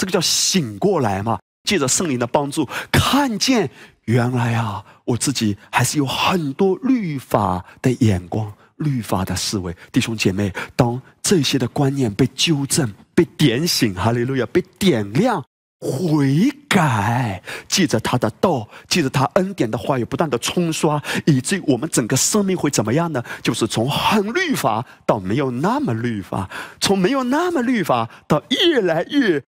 [0.00, 1.38] 这个叫醒过来嘛？
[1.68, 3.70] 借着圣灵的帮助，看见
[4.06, 8.50] 原来啊，我自己还是有很多律法的眼光。
[8.82, 15.42] 律法的思维，弟兄姐妹，当这些的观念被纠正、被点醒，哈利路亚，被点亮，
[15.80, 23.22] 悔改，记着他的道，记着他恩典的话语，不断的冲刷，以至于我们整个生命会怎么样呢？
[23.42, 26.48] 就是从很律法到没有那么律法，
[26.80, 29.42] 从没有那么律法到越来越。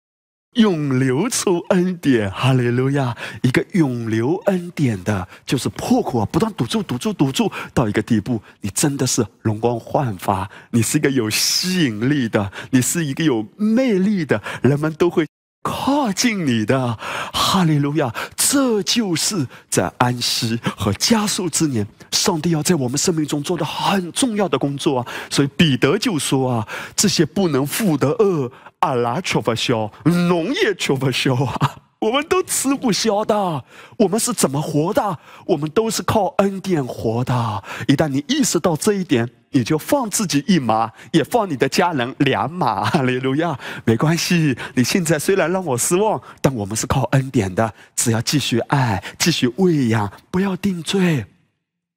[0.56, 3.16] 永流出恩典，哈利路亚！
[3.42, 15.26] 一个永流恩典的，就是破口啊，不断堵住、堵住、堵住，到一个地步，你真的是容光焕发，你是一个有吸引力的，你是一个有魅力的，人们都会
[15.64, 16.98] 靠近你的，
[17.32, 18.14] 哈利路亚！
[18.36, 25.08] 这就是在安息和加速之年，上帝要在我们生命中做的很重要的工作啊！
[25.30, 28.52] 所以彼得就说啊，这些不能负的恶。
[28.82, 31.78] 阿拉吃不消，农也吃不消啊！
[32.00, 33.64] 我们都吃不消的。
[33.98, 35.20] 我们是怎么活的？
[35.46, 37.64] 我们都是靠恩典活的。
[37.88, 42.84] 一旦你意识到这一点，你就放自己一马，也放你的家人两马。
[42.86, 43.60] 哈利路亚！
[43.86, 47.72] 没关系，你现在虽然让我失望，但我们是靠恩典的。
[47.96, 51.24] 只要继续爱，继续喂养，不要定罪。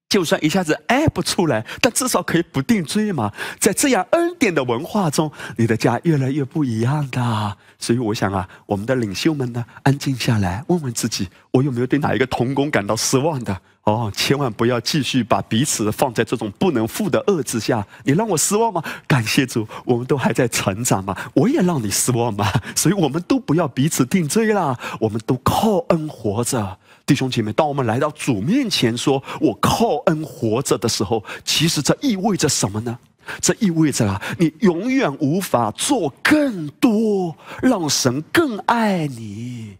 [0.09, 3.33] 就算一下子爱不出来，但至少可以不定罪嘛。
[3.59, 7.57] 在这样恩典的文化中，你的家越来越不一样的。
[7.81, 13.61] 所以我想啊，我们的领袖们呢，安静下来，问问自己：我有没有对哪一个同工感到失望的？
[13.83, 17.85] 哦，千万不要继续把彼此放在这种不能负的恶之下。
[18.05, 18.83] 你让我失望吗？
[19.09, 21.15] 感谢主，我们都还在成长嘛。
[21.35, 22.51] 我也让你失望嘛。
[22.77, 24.79] 所以我们都不要彼此定罪啦。
[25.01, 26.79] 我们都靠恩活着。
[27.07, 32.99] 弟兄姐妹，当我们来到主面前说“我靠恩活着”的时候，其实这意味着什么呢？
[33.41, 39.77] 这意味着啊，你永远无法做更多让神更爱你，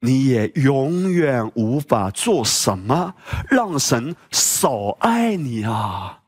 [0.00, 3.14] 你也永远无法做什么
[3.48, 6.20] 让神少爱你啊！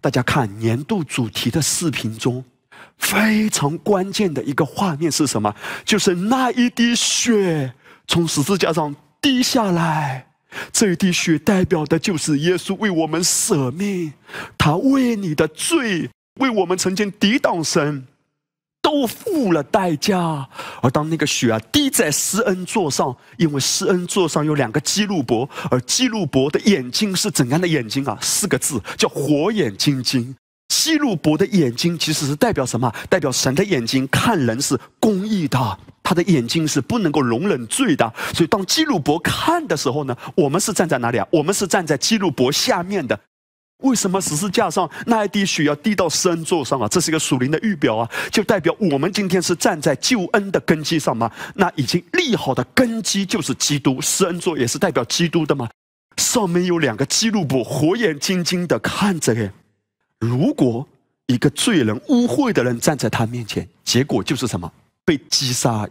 [0.00, 2.44] 大家看年度主题的视频中，
[2.96, 5.54] 非常关键的一个画面是什么？
[5.84, 7.74] 就是那一滴血
[8.06, 8.94] 从十字架上。
[9.20, 10.26] 滴下来，
[10.72, 14.14] 这一滴血代表的就是耶稣为我们舍命，
[14.56, 16.08] 他为你的罪，
[16.40, 18.06] 为我们曾经抵挡神，
[18.80, 20.48] 都付了代价。
[20.80, 28.18] 而当那个血啊滴在施恩座上，因为施恩座上有两个基路伯，而基路伯的眼睛是怎样的眼睛啊？
[28.22, 30.34] 四个字叫火眼金睛。
[30.68, 32.90] 基路伯的眼睛其实是代表什么？
[33.08, 35.78] 代表神的眼睛看人是公义的。
[36.10, 41.26] 他的眼睛是不能够容忍罪的，所以当基路伯看的时候呢，我们是站在哪里啊？
[41.30, 43.16] 我们是站在基路伯下面的。
[43.84, 46.88] 为什么十字架上那一滴血要滴到施恩座上啊？
[46.88, 51.30] 这是一个属灵的预表啊，就代表我们今天是站在救恩的根基上吗？
[51.54, 55.68] 那已经立好的根基就是基督，施恩座也是代表基督的吗？
[56.16, 59.52] 上面有两个基路伯，火眼金睛的看着耶。
[60.18, 60.84] 如果
[61.28, 64.70] 一个罪人、污秽的人站在他面前，结果就是什么？
[65.04, 65.88] 被击杀。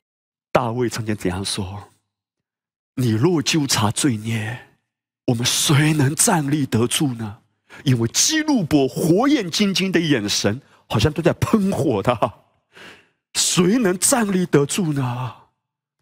[0.52, 1.90] 大卫曾经怎样说
[2.96, 4.68] ：“你若纠察罪孽，
[5.28, 7.40] 我们谁能站立得住呢？
[7.84, 12.34] 因为基路伯火眼金睛的眼神，好像都在喷火的，
[13.34, 15.36] 谁能站立得住呢？”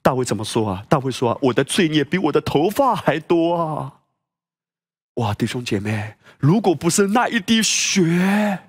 [0.02, 0.86] 大卫怎么说啊？
[0.88, 3.94] 大卫说：“我的罪孽比我的头发还多啊！”
[5.16, 8.60] 哇，弟兄姐妹，如果不是那一滴血，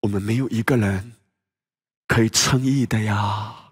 [0.00, 1.12] 我们没有一个人
[2.08, 3.65] 可以称义的呀。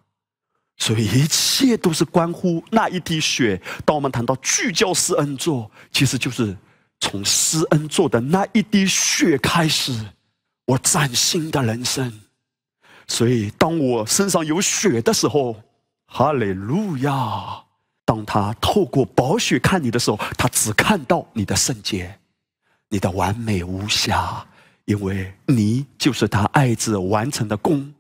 [0.77, 3.61] 所以一切都是关乎那一滴血。
[3.85, 6.57] 当我们谈到聚焦施恩座，其实就是
[7.01, 9.93] 从施恩座的那一滴血开始，
[10.67, 12.21] 我崭新的人生。
[13.07, 15.57] 所以当我身上有血的时候，
[16.07, 17.63] 哈利路亚！
[18.05, 22.19] 当他透过宝血看你的时候，他只看到你的圣洁，
[22.91, 24.47] 你的完美无瑕，
[24.85, 27.94] 因为你就是他爱子完成的功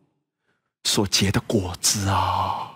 [0.84, 2.70] 所结的果子啊。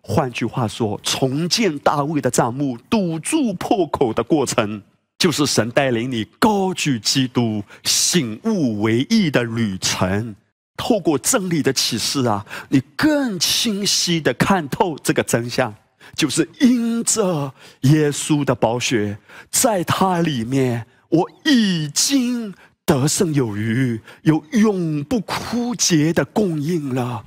[0.00, 4.82] 换句话说，重建大卫的帐幕、堵住破口的过程，
[5.18, 10.36] 就是神带领你高举基督、醒悟为义的旅程。
[10.76, 15.72] 透过真理的启示啊，你更清晰的看透这个真相，
[16.16, 19.16] 就是因着耶稣的宝血，
[19.50, 22.52] 在他里面，我已经
[22.86, 27.24] 得胜有余，有永不枯竭的供应了。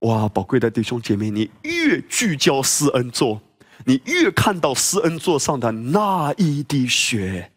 [0.00, 3.40] 哇，宝贵的弟兄姐妹，你越聚焦施恩座，
[3.84, 7.50] 你越看到施恩座上的那一滴血，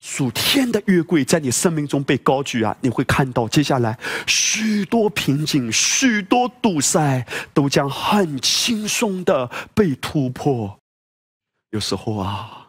[0.00, 2.76] 属天的约柜在你生命中被高举啊！
[2.80, 10.78] 你会看到接下来许多瓶颈、许多堵塞都将很轻松的被突破。
[11.70, 12.67] 有时候啊，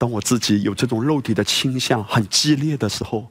[0.00, 3.30] 当我自己有这种肉体的倾向很激烈的时候。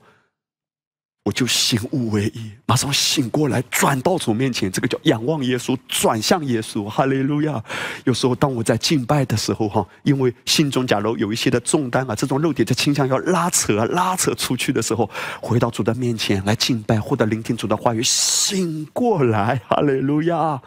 [1.26, 7.62] 我就醒悟为一，马上醒过来，转到主面前，这个叫仰望耶稣，转向耶稣，哈利路亚。
[8.06, 15.08] 有时候当我在敬拜的时候，哈，因为心中假如有一些的重担啊，这种肉体的倾向要拉扯、拉扯出去的时候，
[15.40, 20.60] 回到主的面前来敬拜，或者聆听主的话语，醒过来，哈利路亚。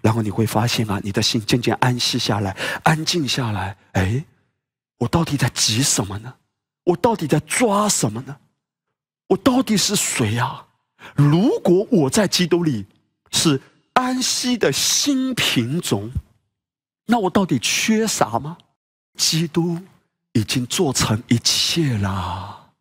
[0.00, 3.76] 然后你会发现啊，你的心渐渐安息下来，安静下来。
[3.92, 4.24] 哎，
[4.98, 6.34] 我到底在急什么呢？
[6.84, 8.36] 我到底在抓什么呢？
[9.28, 10.66] 我到底是谁呀？
[11.14, 12.86] 如果我在基督里
[13.30, 13.60] 是
[13.92, 16.10] 安息的新品种，
[17.06, 18.56] 那我到底缺啥吗？
[19.16, 19.78] 基督
[20.32, 22.72] 已经做成一切了，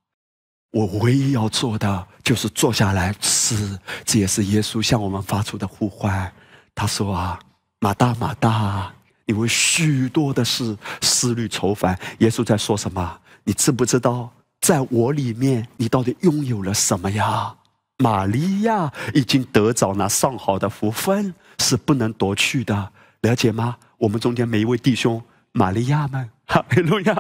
[0.72, 3.80] 我唯一要做的就是坐下来吃。
[4.04, 6.34] 这也是耶稣向我们发出的呼唤。
[6.74, 7.40] 他说：“啊，
[7.80, 8.95] 马大，马大，
[9.26, 13.20] 因为许多的事思虑愁烦。”耶稣在说什么？
[13.44, 14.32] 你知不知道？
[14.62, 17.56] 在我里面，你到底拥有了什么呀？
[17.98, 23.78] 玛利亚已经得着那上好的福分，是不能夺去的，了解吗？
[23.98, 25.22] 我们中间每一位弟兄，
[25.54, 27.16] 玛利亚们， 哈利路亚！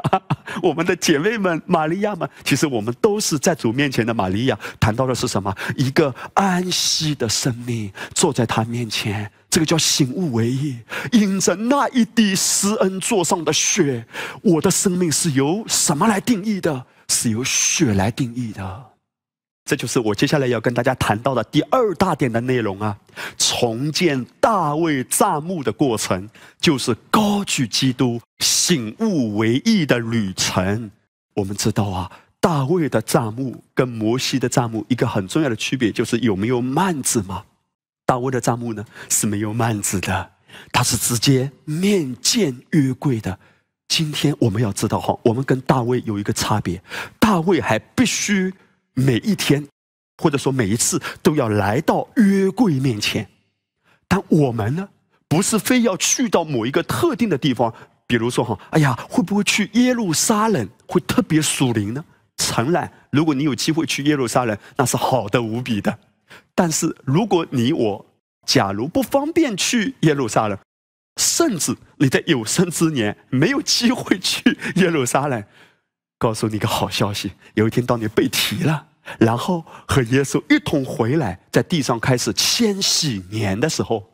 [0.61, 4.59] 我们的姐妹们，玛利亚们，其实我们都是在主面前的玛利亚。
[4.79, 5.55] 谈到的是什么？
[5.77, 10.75] 一个安息的生命，坐在他面前，这个叫醒悟为义。
[11.13, 14.05] 因着那一滴施恩座上的血，
[14.41, 16.85] 我的生命是由什么来定义的？
[17.07, 18.85] 是由血来定义的，
[19.63, 22.97] 这就是我接下来要跟大家谈到的第二大点的内容啊！
[23.37, 30.91] 重建大卫帐幕的过程，就是高举基督、醒悟为义的旅程。
[31.35, 37.43] 我们知道啊，大卫的帐幕跟摩西的帐幕一个很重要的区别，就是有没有幔子嘛？
[38.05, 40.31] 大卫的帐幕呢是没有幔子的，
[40.71, 43.39] 他是直接面见约柜的。
[43.87, 46.81] 今天我们要知道哈，我们跟大卫有一个差别，
[47.19, 48.53] 大卫还必须
[48.93, 49.67] 每一天，
[50.21, 53.27] 或者说每一次都要来到约柜面前，
[54.07, 54.89] 但我们呢，
[55.27, 57.73] 不是非要去到某一个特定的地方，
[58.07, 62.03] 比如说哈，哎呀，会不会去耶路撒冷会特别属灵呢？
[62.37, 65.97] 诚然，如果你有机会去耶路撒冷，那是好的无比的，
[66.53, 68.05] 但是如果你我
[68.45, 70.57] 假如不方便去耶路撒冷，
[71.17, 75.43] 甚至你在有生之年没有机会去耶路撒冷，
[76.17, 78.87] 告诉你个好消息：有一天当你被提了，
[79.19, 84.11] 然后和耶稣一同回来，在地上开始千禧年的时候，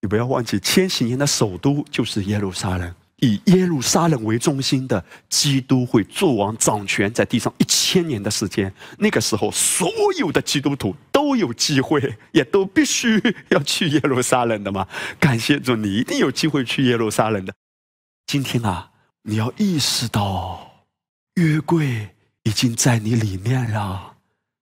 [0.00, 2.94] 你不要忘记，千禧年的首都就是耶路撒冷。
[3.24, 14.86] 以耶路撒冷为中心的基督会作王掌权在地上一千年的时间，那个时候所有的基督徒都有机会，也都必须要去耶路撒冷的嘛。
[15.18, 17.54] 感谢主，你一定有机会去耶路撒冷的。
[18.26, 18.90] 今天啊，
[19.22, 20.84] 你要意识到
[21.36, 22.10] 约柜
[22.42, 24.16] 已经在你里面了。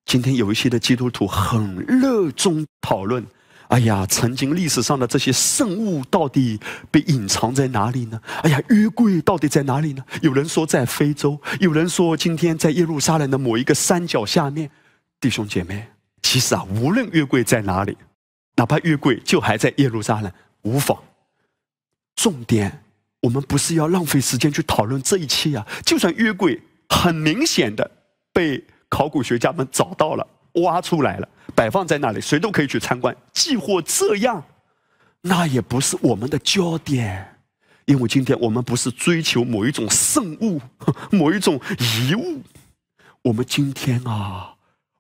[0.05, 3.27] 今天有一些的基督徒很热衷讨论。
[3.73, 8.21] 哎呀，曾经历史上的这些圣物到底被隐藏在哪里呢？
[8.42, 10.05] 哎呀，约柜到底在哪里呢？
[10.21, 14.71] 有人说在非洲，有人说今天在耶路撒冷的某一个山脚下面。
[15.19, 15.88] 弟兄姐妹，
[16.21, 17.96] 其实啊，无论约柜在哪里，
[18.57, 20.31] 哪怕约柜就还在耶路撒冷，
[20.63, 20.99] 无妨。
[22.15, 22.85] 重点，
[23.23, 25.67] 我们不是要浪费时间去讨论这一切啊。
[25.83, 27.90] 就算约柜很明显的
[28.35, 30.27] 被考古学家们找到了。
[30.55, 33.17] 挖出来了，摆放在那里，谁都可以去参观。
[33.33, 34.44] 既或这样，
[35.23, 37.38] 那也不是我们的焦点，
[37.87, 40.61] 因为今天我们不是追求某一种圣物、
[41.11, 42.42] 某一种遗物。
[43.23, 44.55] 我们今天啊，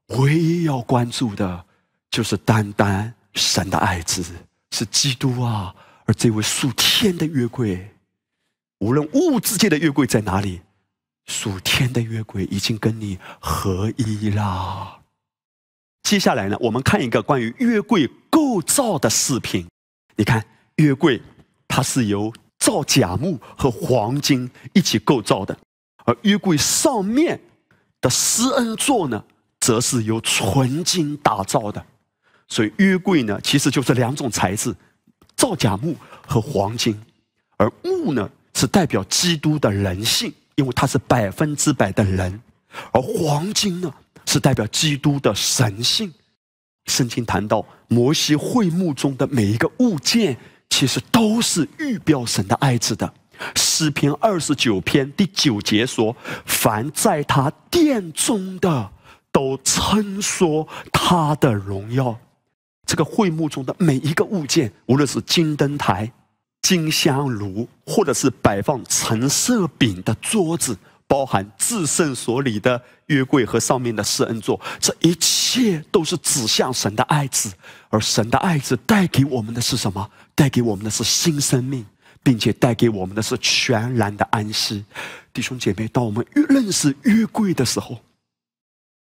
[0.08, 1.64] 唯一要关注的，
[2.10, 4.24] 就是单单神的爱子
[4.70, 5.74] 是基督啊。
[6.04, 7.90] 而这位属天的约柜，
[8.78, 10.62] 无论物质界的约柜在哪里，
[11.26, 15.01] 属天的约柜已经跟你合一啦。
[16.02, 19.66] 接下来呢，我们看一个关于约柜构造的视频。
[20.16, 20.44] 你看，
[20.76, 21.20] 约柜
[21.66, 25.56] 它是由造假木和黄金一起构造的，
[26.04, 27.40] 而约柜上面
[28.00, 29.24] 的施恩座呢，
[29.60, 31.84] 则是由纯金打造的。
[32.48, 34.74] 所以约柜呢，其实就是两种材质：
[35.34, 35.96] 造假木
[36.26, 37.00] 和黄金。
[37.56, 42.32] 而木呢，是代表基督的人性，因为它是百分之百的人；
[42.92, 43.94] 而黄金呢，
[44.26, 46.12] 是代表基督的神性。
[46.86, 50.36] 圣经谈到摩西会幕中的每一个物件，
[50.68, 53.12] 其实都是预表神的爱子的。
[53.56, 56.16] 诗篇二十九篇第九节说
[56.46, 58.90] ：“凡在他殿中的，
[59.30, 62.18] 都称说他的荣耀。”
[62.86, 66.12] 这个会幕中的每一个物件，无论是金灯台、
[66.62, 70.76] 金香炉，或者是摆放橙色饼的桌子。
[71.12, 77.52] 包含至圣所里的约柜和上面的施恩座，这一切都是指向神的爱子，
[77.90, 80.10] 而神的爱子带给我们的是什么？
[80.34, 81.84] 带给我们的是新生命，
[82.22, 84.86] 并且带给我们的是全然的安息。
[85.34, 87.98] 弟兄姐妹，当我们越认识约柜的时候，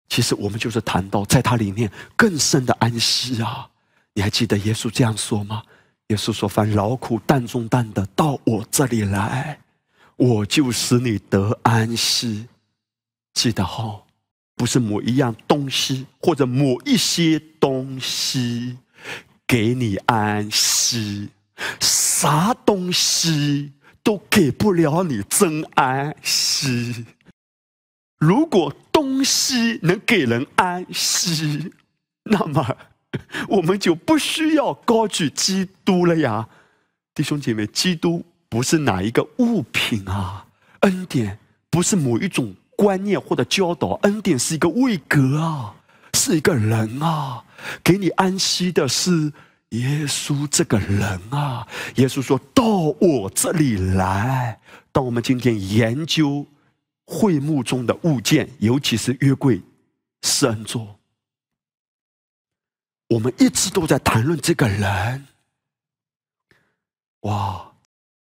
[0.10, 3.70] 其实我们就是谈到在它里面更深的安息啊！
[4.16, 5.64] 你还记得耶稣这样说吗？
[6.08, 9.58] 耶稣说：“凡劳苦担重担的，到我这里来。”
[10.22, 12.48] 我就使你得安息，
[13.34, 14.04] 记得哈，
[14.56, 18.78] 不是某一样东西或者某一些东西
[19.48, 21.28] 给你安息，
[21.80, 23.72] 啥东西
[24.04, 27.04] 都给不了你真安息。
[28.20, 31.74] 如果东西能给人安息，
[32.26, 32.78] 那么
[33.48, 36.48] 我们就不需要高举基督了呀，
[37.16, 38.24] 弟兄姐妹，基督。
[38.52, 40.46] 不是哪一个物品啊，
[40.82, 41.40] 恩典
[41.70, 45.74] 不是某一种观念或者教导，恩典是一个位格啊，
[46.16, 47.46] 是一个人啊，
[47.82, 49.32] 给你安息的是
[49.70, 51.66] 耶稣这个人啊。
[51.96, 52.66] 耶稣说到
[53.00, 54.60] 我这里来。
[54.92, 56.46] 当我们今天研究
[57.06, 59.62] 会幕中的物件，尤其是约柜、
[60.24, 61.00] 施恩座，
[63.08, 65.26] 我们一直都在谈论这个人。
[67.22, 67.71] 哇！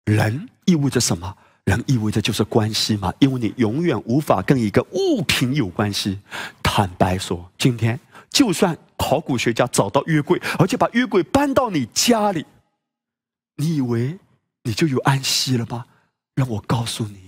[0.10, 1.36] 人意味着什么？
[1.66, 6.18] 人意味着就是关系嘛，因为你永远无法跟一个物品有关系。
[6.64, 8.00] 坦白说，今天
[8.32, 12.44] 就算考古学家找到约柜，而且把约柜搬到你家里，
[13.58, 14.18] 你以为
[14.64, 15.86] 你就有安息了吗？
[16.34, 17.20] 让我告诉你，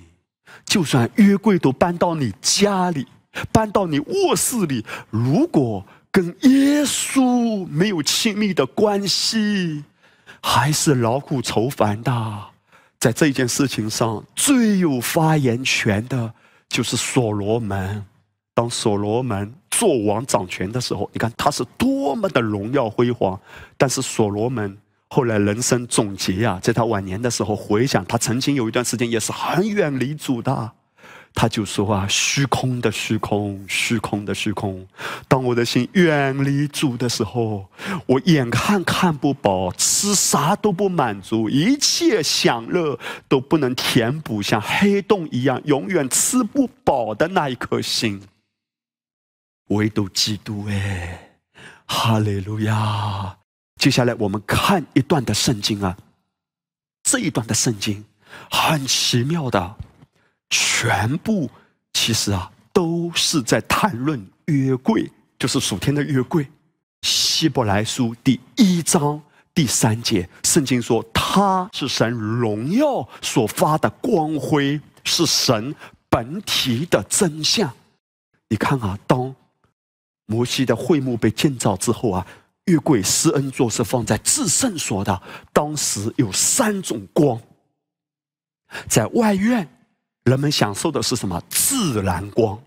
[0.65, 3.05] 就算约柜都搬到你家里，
[3.51, 9.83] 搬到你卧室里，如果跟耶稣没有亲密的关系，
[10.41, 12.50] 还是劳苦愁烦的。
[13.01, 16.31] 在这件事情上，最有发言权的
[16.69, 18.05] 就是所罗门。
[18.53, 23.39] 当所罗门做王掌权的时候，你看他是多么的荣耀辉煌。
[23.75, 24.77] 但是所罗门
[25.09, 30.71] 后来人生总结呀，在他晚年的时候回想，他曾经有一段时间也是很远离主的。
[31.33, 34.85] 他就说啊，虚空的虚空，虚空的虚空。
[35.27, 37.67] 当我的心远离主的时候，
[38.05, 48.21] 我眼看看不饱，吃啥都不满足，一切享乐都不能填补，像黑洞一样，永远吃不饱的那一颗心。
[49.69, 51.39] 唯独基督，哎，
[51.85, 53.37] 哈利路亚！
[53.77, 55.97] 接下来我们看一段的圣经啊，
[57.01, 58.03] 这一段的圣经
[58.51, 59.77] 很奇妙的。
[60.51, 61.49] 全部
[61.93, 66.45] 其实啊，都是在谈论约柜，就是属天的约柜。
[67.01, 69.19] 希伯来书第一章
[69.55, 75.73] 第三节，圣经说他是神荣耀所发的光辉，是神
[76.09, 77.73] 本体的真相。
[78.49, 79.33] 你看啊，当
[80.25, 82.27] 摩西的会幕被建造之后啊，
[82.65, 85.21] 约柜施恩座是放在至圣所的。
[85.53, 87.41] 当时有三种光，
[88.89, 89.67] 在外院。
[90.23, 91.41] 人们享受的是什么？
[91.49, 92.61] 自然光。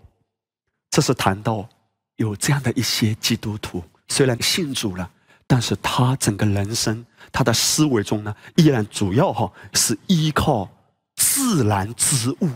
[0.89, 1.67] 这是谈到
[2.15, 5.09] 有这样的一些基督徒，虽然信主了，
[5.45, 10.69] 但是他整个人生、他的思维中呢，依然主要哈是依靠
[11.15, 12.49] 自然之物，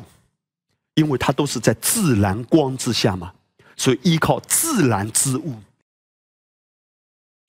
[0.96, 3.34] 因为他都是在自然光之下嘛，
[3.76, 5.56] 所以依靠自然之物，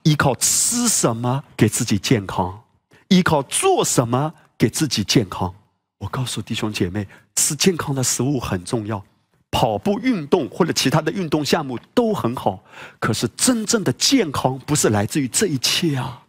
[0.03, 2.65] 依靠吃什么给自己健康，
[3.09, 5.55] 依靠做什么给自己健康。
[6.01, 9.05] 我告诉弟兄姐妹，吃健康的食物很重要，
[9.51, 12.65] 跑步运动或者其他的运动项目都很好。
[12.99, 16.23] 可是真正的健康不是来自于这一切啊！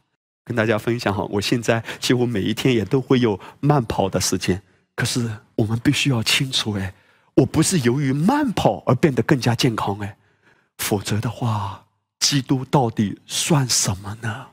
[0.43, 4.61] 跟大家分享哈，我现在几乎每一天也都会有慢跑的时间。
[4.93, 6.93] 可是我们必须要清楚，哎，
[7.35, 10.17] 我不是由于慢跑而变得更加健康哎，
[10.79, 11.85] 否则的话，
[12.19, 14.47] 基督到底算什么呢？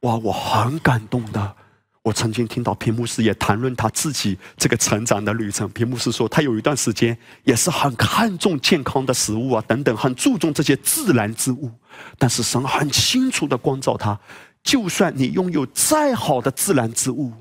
[0.00, 1.56] 哇，我很感动的。
[2.02, 5.68] 我曾经听到屏幕师也谈论他自己这个成长的旅程。
[5.70, 11.70] 屏幕师说，他有一段时间也是很看重健康的食物啊，等等，很注重这些自然之物。
[12.16, 14.18] 但是神很清楚的光照他，
[14.62, 17.32] 就算你拥有再好的自然之物，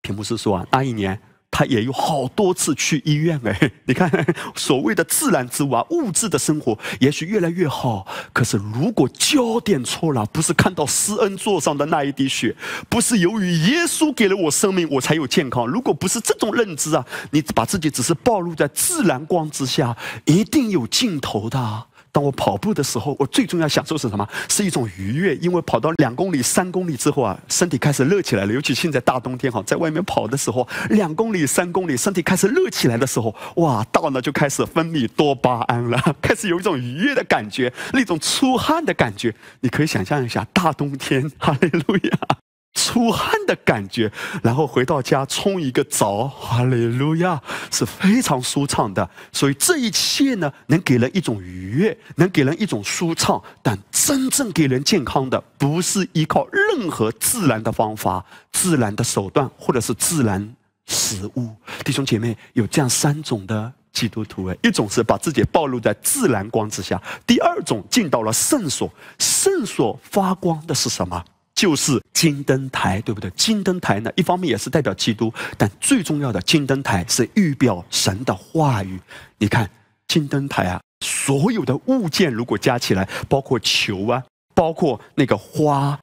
[0.00, 1.20] 屏幕师说啊，那一年。
[1.56, 4.10] 他也有好多次去医院哎， 你看
[4.54, 12.54] 所谓的自然之物啊，物质的生活也许越来越好，可是如果焦点错了，不是看到施恩座上的那一滴血，
[12.90, 15.66] 不是由于耶稣给了我生命，我才有健康。
[15.66, 19.96] 如果不是这种认知啊，你把自己只是暴露在自然光之下，
[20.26, 21.86] 一定有尽头的。
[22.16, 24.26] 当我跑步的时候，我最重要享受是什么？
[24.48, 28.54] 是一种愉悦，因为跑到两公里、三公里之后啊，身体开始热起来了。
[28.54, 39.34] 尤其现在大冬天哈，在外面跑的时候，两公里、三公里，身体开始热起来的时候，哇，大脑就开始分泌多巴胺了，开始有一种愉悦的感觉，那种出汗的感觉。
[39.60, 42.45] 你可以想象一下，大冬天，哈 利路亚。
[42.86, 44.10] 出汗的感觉，
[44.44, 49.10] 然后回到家冲一个澡，哈利路亚，是非常舒畅的。
[49.32, 53.42] 所以这一切呢，能给人一种愉悦，能给人一种舒畅。
[53.60, 60.54] 但真正给人健康的，不是依靠任何自然的方法、自然的手段，或者是自然
[60.86, 61.50] 食物。
[61.84, 71.24] 弟兄姐妹，有这样三种的基督徒诶，一种是把自己暴露在自然光之下；第二种进到了圣所，圣所发光的是什么？
[71.56, 73.30] 就是金灯台，对不对？
[73.30, 79.00] 金灯台呢，一方面也是代表基督，但最重要的金灯台是预表神的话语。
[79.38, 79.68] 你看
[80.06, 84.22] 金灯台啊，所有的物件如果加起来，包括球啊，
[84.54, 85.98] 包括那个花，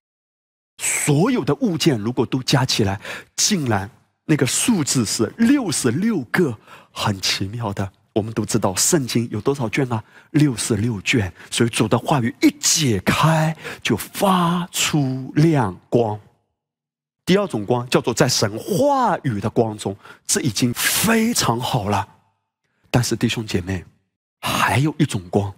[0.82, 3.00] 所有的物件如果都加起来，
[3.36, 3.90] 竟然
[4.26, 6.58] 那个数字是六十六个，
[6.92, 7.92] 很奇妙的。
[8.14, 10.04] 我们都知道圣经有多少卷啊？
[10.32, 11.34] 六十六卷。
[11.52, 16.20] 所以主的话语一解开，就发出亮光。
[17.26, 19.96] 第二种光叫做在神话语的光中，
[20.28, 22.08] 这已经非常好了。
[22.92, 23.84] 但是弟兄姐妹，
[24.42, 25.54] 还有一种光，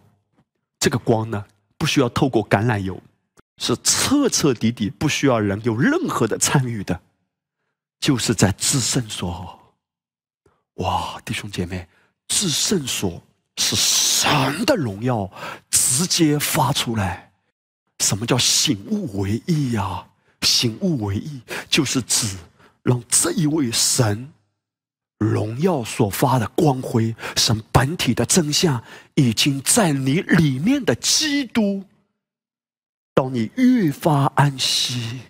[0.79, 1.43] 这个光呢，
[1.77, 3.01] 不需要透过橄榄油，
[3.57, 7.01] 是彻彻底底不需要人有任何的参与的，
[7.99, 9.59] 就是在至圣所。
[10.75, 11.87] 哇，弟兄姐妹！
[12.27, 13.21] 至圣所
[13.57, 15.29] 是神的荣耀
[15.69, 17.31] 直接发出来。
[17.99, 20.05] 什么叫醒悟为义呀？
[20.41, 22.37] 醒悟为义就是指
[22.83, 24.31] 让这一位神
[25.17, 28.83] 荣耀所发的光辉，神本体的真相，
[29.15, 31.83] 已经在你里面的基督，
[33.13, 35.21] 当你越发安息。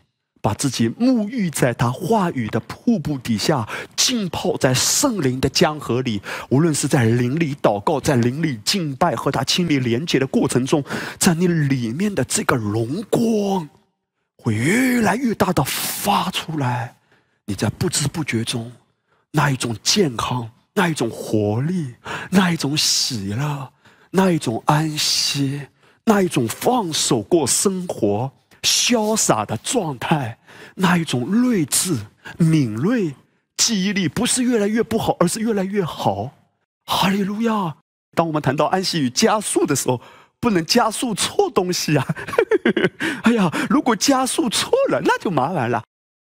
[0.46, 6.22] 把自己沐浴在他话语的瀑布底下，浸泡在圣灵的江河里。
[6.50, 10.84] 无论是在灵里祷告，在灵里敬拜，和他亲密连接的过程中，
[11.18, 13.68] 在你里面的这个荣光，
[14.38, 16.96] 会越来越大的发出来。
[17.46, 18.72] 你在不知不觉中，
[19.32, 21.96] 那一种健康，那一种活力，
[22.30, 23.72] 那一种喜乐，
[24.12, 25.64] 那一种安息，
[26.04, 28.32] 那一种放手过生活。
[28.66, 30.40] 潇洒的状态，
[30.76, 31.98] 那一种睿智、
[32.38, 33.16] 敏锐、
[33.56, 36.32] 记忆力，不是越来越不好，而是越来越好。
[36.86, 37.78] 哈利路亚！
[38.16, 40.02] 当我们谈到安息与加速的时候，
[40.40, 42.06] 不能加速错东西啊！
[43.24, 45.84] 哎呀，如果加速错了，那就麻烦了。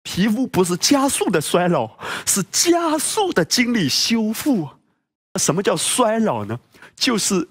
[0.02, 4.68] 皮肤不是加速的衰老，是加速的经历修复。
[5.40, 6.58] 什么叫衰老呢？
[6.94, 7.48] 就是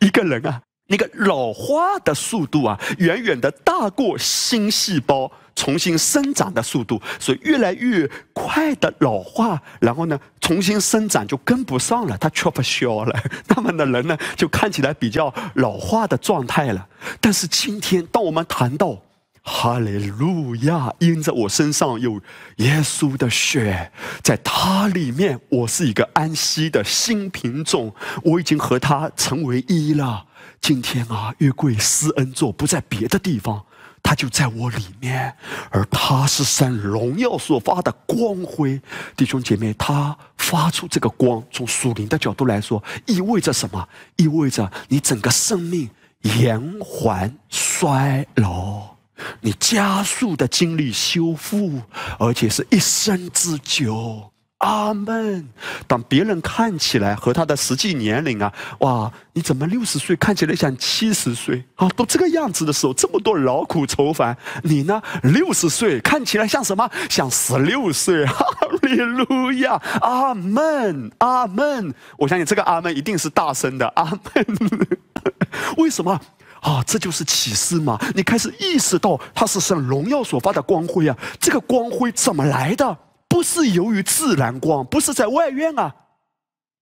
[0.00, 0.62] 一个人啊。
[0.86, 16.86] 那个老化的速度啊，远远的大过新细胞重新生长的速度，所以越来越快的老化，然后呢，重新生长就跟不上了，它缺不消了， 那么的人呢，就看起来比较老化的状态了。
[17.20, 18.98] 但是今天，当我们谈到
[19.42, 22.20] 哈利路亚，因着我身上有
[22.56, 30.26] 耶稣的血，在他里面，我是一个安息的新品种，我已经和他成为一了。
[30.66, 33.62] 今天啊，约柜施恩座不在别的地方，
[34.02, 35.36] 它就在我里面，
[35.68, 38.80] 而它是神荣耀所发的光辉。
[39.14, 43.86] 弟兄姐妹，它发出这个光，从属灵的角度来说，意味着什么？
[44.16, 45.90] 意味着你整个生命
[46.22, 48.96] 延缓衰老，
[49.42, 51.82] 你加速的经历修复，
[52.18, 54.30] 而且是一生之久。
[54.64, 55.48] 阿门。
[55.86, 61.88] 当别人看起来和他的实际年龄啊，哇，你怎么六十岁看起来像七十岁啊？
[61.90, 65.02] 都这个样子的时候，这么多劳苦愁烦，你呢？
[65.22, 66.88] 六十岁看起来像什么？
[67.10, 68.24] 像十六岁。
[68.34, 68.46] 哈
[68.82, 71.94] 利路亚，阿门，阿门。
[72.18, 74.46] 我相信这个阿门一定是大声的，阿门。
[75.76, 76.20] 为什么？
[76.60, 77.98] 啊，这就是启示嘛！
[78.14, 81.16] 你开始意识到它是神荣耀所发的光辉啊！
[81.38, 82.96] 这个光辉怎么来的？
[83.34, 85.92] 不是由于自然光，不是在外院啊，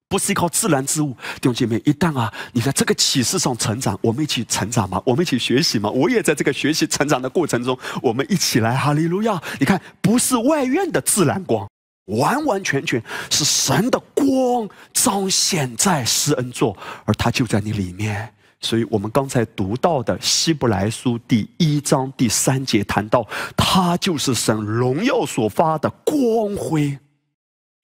[0.06, 1.16] 不是依靠自然之物。
[1.36, 5.88] 弟兄姐妹，一旦啊，你在这个启示上成长，我们一起成长嘛，我们一起学习嘛。
[5.88, 9.40] 我也在这个学习成长的过程中，我们一起来哈利路亚！
[9.58, 11.66] 你看，不是外院的自然光，
[12.08, 16.76] 完完全全是神的光彰显在施恩座，
[17.06, 18.34] 而他就在你里面。
[18.62, 26.96] 所以我们刚才读到的《希伯来书》第一章第三节谈到，它就是神荣耀所发的光辉，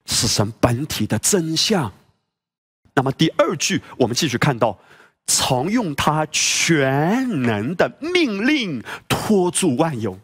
[0.05, 1.91] 是神本体的真相。
[2.93, 4.77] 那么第二句，我们继续看到，
[5.27, 10.17] 常用他全能的命令托住万有，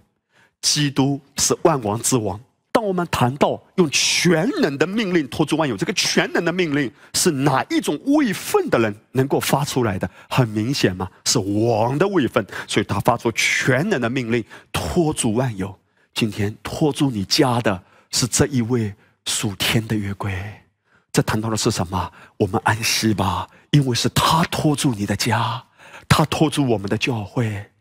[0.62, 2.40] 基督是万王之王。
[2.76, 10.12] 当我们谈到用全能的命令托住万有，这个全能的命令是哪一种位分的人能够发出来的？
[10.30, 15.74] 很明显嘛，是王的位分，所以他发出全能的命令托住万有。
[16.14, 18.94] 今天托住你家的是这一位
[19.26, 20.38] 属天的约柜，
[21.14, 22.12] 这谈到的是什么？
[22.36, 25.64] 我们安息吧，因为是他托住你的家，
[26.10, 27.72] 他托住我们的教会。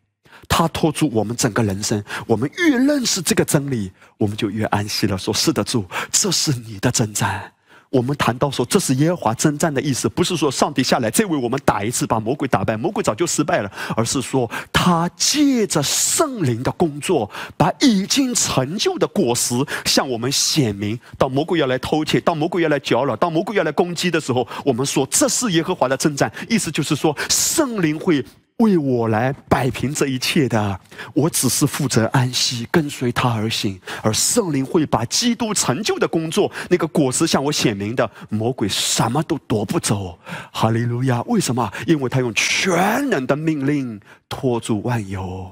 [0.47, 5.17] 他托住我们整个人生，我们越认识这个真理，我们就越安息了。
[5.17, 7.51] 说是的，主，这是你的征战。
[7.91, 20.99] 我们谈到说，这是耶和华征战的意思，不是说上帝下来再为我们打一次，把魔鬼打败，魔鬼早就失败了，而是说他借着圣灵的工作，把已经成就的果实向我们显明。
[21.17, 28.25] 当魔鬼要来偷窃，当魔鬼要来搅扰，当魔鬼要来攻击的时候，我们说这是耶和华的征战，意思就是说圣灵会。
[28.57, 30.79] 为我来摆平这一切的，
[31.13, 33.79] 我只是负责安息，跟随他而行。
[34.01, 40.17] 而圣灵会把基督成就的工作那个果实向我显明的，魔鬼什么都夺不走。
[40.53, 41.21] 哈利路亚！
[41.23, 41.69] 为什么？
[41.85, 43.99] 因为他用全能的命令
[44.29, 45.51] 托住万有。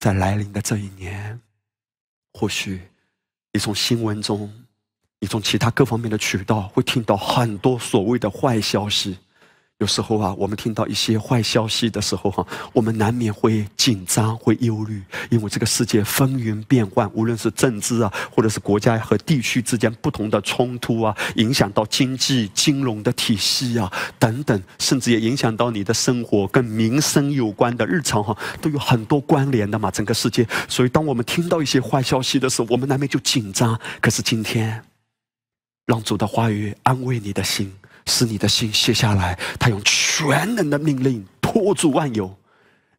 [0.00, 1.40] 在来临的这一年，
[2.32, 2.80] 或许
[3.52, 4.52] 你从新闻中，
[5.20, 9.16] 你从其他各方面的渠道会听到很多所谓的坏消息。
[9.82, 29.90] 有时候啊，我们听到一些坏消息的时候哈，我们难免会紧张、会忧虑，因为这个世界风云变幻，无论是政治啊，或者是国家和地区之间不同的冲突啊，影响到经济、金融的体系啊等等，甚至也影响到你的生活跟民生有关的日常哈，都有很多关联的嘛。
[29.90, 33.76] 整个世界，所以当我们听到一些坏消息的时候，我们难免就紧张。
[34.00, 34.84] 可是今天，
[35.86, 37.72] 让主的话语安慰你的心。
[38.06, 42.36] 使你的心卸下来，他用全能的命令托住万有。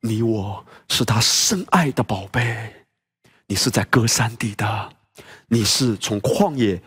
[0.01, 2.73] 你我是他深爱的宝贝，
[3.47, 4.89] 你是在歌山地的，
[5.47, 6.81] 你是从旷野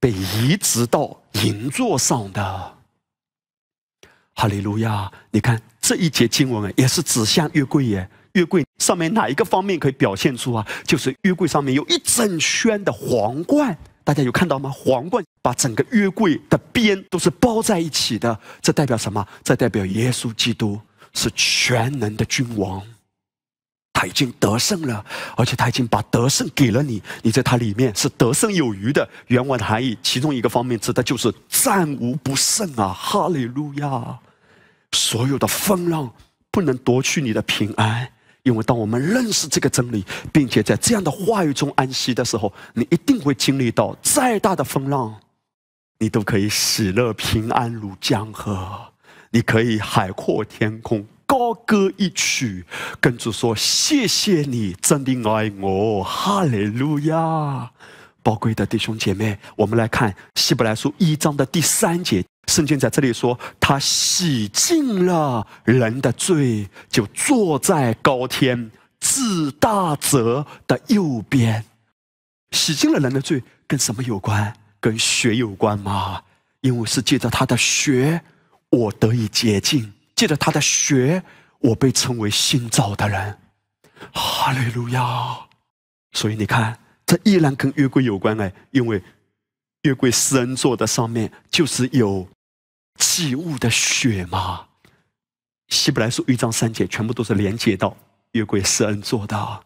[0.00, 2.74] 被移植到银座上的。
[4.32, 5.12] 哈利路亚！
[5.30, 8.08] 你看这一节经文，也是指向月桂耶。
[8.32, 10.66] 月桂上面哪一个方面可以表现出啊？
[10.84, 13.76] 就是月桂上面有一整圈的皇冠。
[14.02, 14.70] 大家有看到吗？
[14.70, 19.26] 皇冠把整个约柜的边都是包在一起的，这代表什么？
[19.44, 20.80] 这代表耶稣基督
[21.12, 22.82] 是全能的君王，
[23.92, 25.04] 他已经得胜了，
[25.36, 29.08] 而且他已经把得胜给了你，你在他里面是得胜有余的。
[29.28, 32.88] 原文的含义，其中一个方面指的就是战无不胜啊！
[32.88, 34.18] 哈利路亚！
[34.92, 36.12] 所有的风浪
[36.50, 38.10] 不能夺去你的平安。
[38.42, 45.14] 因为当我们认识这个真理，并且在这样的话语中安息的时候，你一定会经历到再大的风浪，
[45.98, 48.92] 你都可以喜乐平安如江河。
[49.32, 52.64] 你可以海阔天空，高歌一曲，
[53.00, 57.70] 跟主说：“谢谢你，真的爱我。”哈利路亚！
[58.22, 62.24] 宝贵的弟兄姐妹，我们来看希伯来书一章的第三节。
[62.50, 71.64] 圣经在这里说，他洗净了人的罪，就坐在高天至大者的右边。
[72.50, 74.52] 洗净了人的罪，跟什么有关？
[74.80, 76.20] 跟血有关吗？
[76.62, 78.20] 因为是借着他的血，
[78.68, 79.84] 我得以洁净；
[80.16, 81.22] 借着他的血，
[81.60, 83.38] 我被称为新造的人。
[84.12, 85.38] 哈利路亚！
[86.12, 86.76] 所以你看，
[87.06, 89.00] 这依然跟约柜有关哎，因为
[89.82, 92.26] 约柜施恩座的上面就是有。
[93.00, 94.66] 祭物的血嘛，
[95.68, 97.96] 希伯来书一章三节全部都是连接到
[98.32, 99.62] 约柜施恩做的，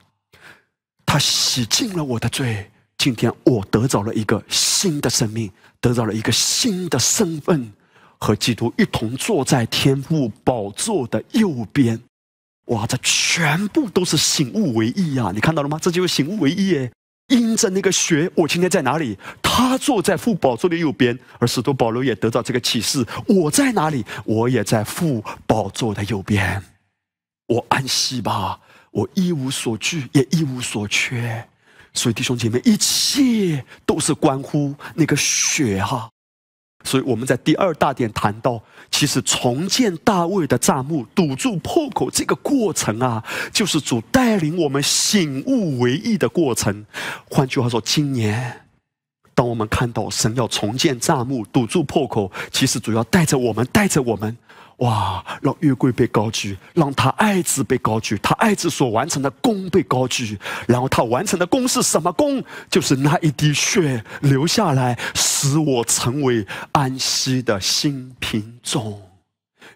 [1.05, 7.73] 他洗净了我的罪，今天我得到了一个新的生命，得到了一个新的身份，
[8.19, 12.01] 和基督一同坐在天父宝座的右边。
[12.67, 15.33] 哇，这全部都是醒悟为一啊！
[15.35, 15.79] 你看到了吗？
[15.83, 16.91] 这就是醒悟为一耶。
[17.29, 19.19] 因着那个血，我今天在哪里？
[19.43, 24.05] 他坐在父宝座的右边，而使徒保罗也得到这个启示：我在哪里？
[24.25, 26.63] 我也在父宝座的右边。
[27.47, 28.61] 我安息吧，
[28.91, 31.49] 我一无所惧，也一无所缺。
[31.93, 36.11] 所以弟兄姐妹，一切都是关乎那个血哈。
[36.85, 46.85] 所以我们在第二大点谈到，其实重建大卫的帐幕、堵住破口这个过程啊，就是主带领我们醒悟为义的过程。
[47.29, 48.61] 换句话说，今年
[49.35, 54.37] 当我们看到神要重建帐幕、堵住破口，其实主要带着我们，带着我们。
[54.79, 55.25] 哇！
[55.41, 62.43] 让月桂被高举，让他爱子被高举，他爱子所完成的功被高举，然后他完成的功是什么功？
[62.71, 69.01] 就是那一滴血流下来，使我成为安息的新品种。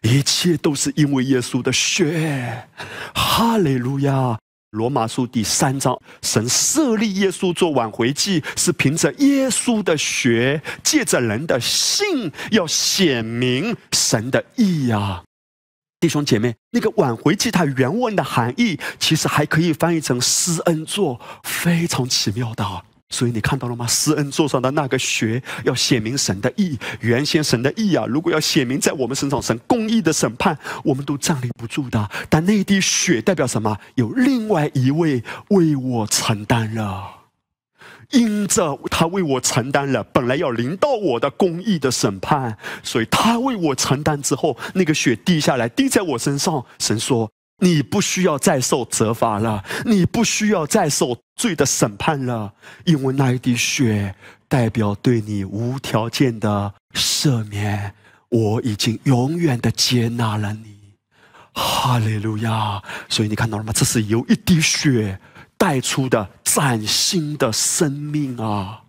[0.03, 2.67] 一切都是因为耶稣的血。
[3.15, 4.39] 哈利路亚。
[4.71, 15.25] 罗马书第三章，神设立耶稣做挽回祭，是凭着耶稣的血，借着人的信，要显明神的意啊。
[16.01, 22.85] 弟兄姐妹，那个挽回祭它原文的含义，其实还可以翻译成施恩座，非常奇妙的。
[23.11, 23.87] 所以你看到了吗？
[23.87, 26.79] 施恩座上的那个血，要写明神的义。
[27.01, 32.11] 原先神的义啊，如果要写明在我们身上，神公义的审判，我们都站立不住的。
[32.29, 33.79] 但那滴血代表什么？
[33.95, 37.23] 有另外一位为我承担了，
[38.11, 46.63] 因着他为我承担了本来要临到我的公义的审判，所以他为我承担之后，那个血滴下来，滴在我身上。
[46.79, 47.31] 神说。
[47.61, 52.53] 你不需要再受责罚了，你不需要再受罪的审判了，
[52.85, 54.15] 因为那一滴血
[54.49, 57.95] 代表对你无条件的赦免。
[58.31, 60.77] 我已经永远的接纳了你，
[61.55, 62.83] 哈利路亚！
[63.09, 63.73] 所以你看到了吗？
[63.73, 65.19] 这是由一滴血
[65.57, 68.83] 带出的崭新的生命啊！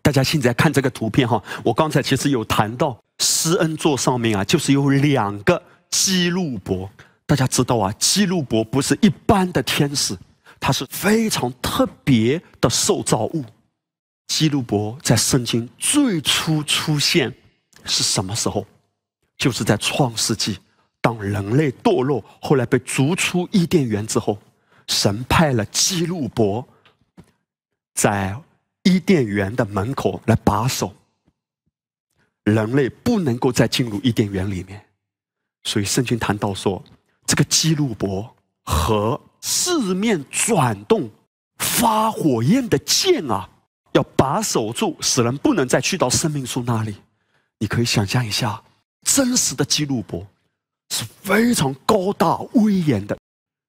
[0.00, 6.90] 大家现在看这个图片哈，我刚才其实有谈到施恩座上面啊，就是有两个基路伯。
[7.26, 10.16] 大家知道啊，基路伯不是一般的天使，
[10.60, 13.44] 他是非常特别的受造物。
[14.28, 17.34] 基路伯在圣经最初出现
[17.84, 18.64] 是什么时候？
[19.36, 20.58] 就是在创世纪，
[21.00, 24.38] 当人类堕落，后来被逐出伊甸园之后，
[24.86, 26.66] 神派了基路伯
[27.94, 28.40] 在
[28.84, 30.94] 伊甸园的门口来把守，
[32.44, 34.80] 人类不能够再进入伊甸园里面。
[35.64, 36.80] 所以圣经谈到说。
[37.26, 41.10] 这个基路伯和四面转动、
[41.58, 43.48] 发火焰的剑啊，
[43.92, 46.96] 要把守住，使人不能再去到生命树那里。
[47.58, 48.62] 你可以想象一下，
[49.02, 50.26] 真实的基路伯
[50.90, 53.18] 是非常高大威严的，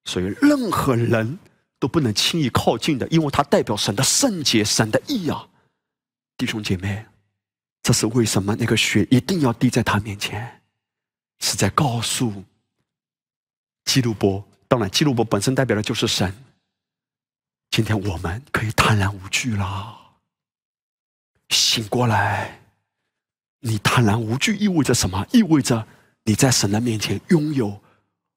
[0.04, 1.38] 所以任何人
[1.80, 5.48] 都不能轻易靠近的，因为它代表神的圣洁、神的义啊！
[6.36, 7.04] 弟兄姐妹，
[7.82, 8.54] 这是为什么？
[8.56, 10.60] 那个血一定要滴在他面前，
[11.40, 12.44] 是在告诉。
[13.88, 16.30] 基路伯，当然，基路伯本身代表的就是神。
[17.70, 19.98] 今天我们可以坦然无惧了，
[21.48, 22.60] 醒过来。
[23.60, 25.26] 你坦然无惧意味着什么？
[25.32, 25.88] 意味着
[26.24, 27.82] 你在神的面前拥有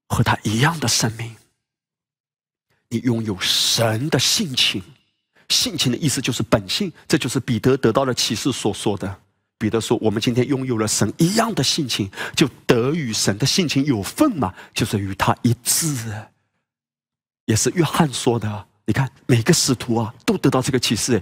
[0.07, 1.35] 和他一样的生命。
[2.87, 4.81] 你拥有神的性情，
[5.49, 9.19] 性情的意思就是本性，这就是彼得得到的启示所说的。
[9.61, 16.11] 彼得说：“我们今天拥有了神一样的性情，就得与神的性情有份嘛，就是与他一致。”
[17.45, 18.65] 也是约翰说的。
[18.87, 21.21] 你看，每个使徒啊，都得到这个启示。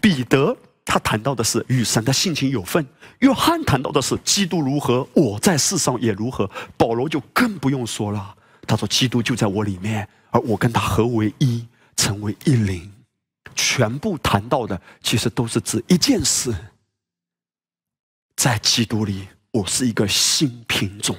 [0.00, 2.84] 彼得他谈到的是与神的性情有份，
[3.20, 6.50] 约翰谈到的是基督如何，我在世上也如何。
[6.76, 8.34] 保罗就更不用说了，
[8.66, 11.64] 他说：“基督就在我里面，而我跟他合为一，
[11.96, 12.90] 成为一灵。”
[13.54, 16.54] 全部谈到的，其实都是指一件事。
[18.40, 21.14] 在基督里，我是一个新品种。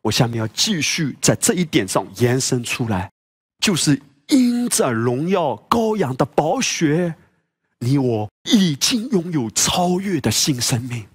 [0.00, 3.12] 我下面要继续在这一点上延伸出来，
[3.58, 7.14] 就是因着荣耀羔羊的宝血，
[7.80, 11.06] 你我已经拥有超越的新生命。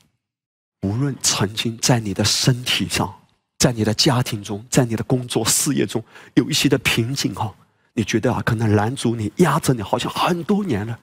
[0.84, 3.12] 无论曾经在你的身体上，
[3.58, 6.04] 在你的家庭中，在你的工作事业中
[6.36, 7.52] 有一些的瓶颈哈，
[7.96, 11.00] 你觉得啊，可能拦阻你、压着你，好像很多年了。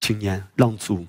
[0.00, 1.06] 今年让主。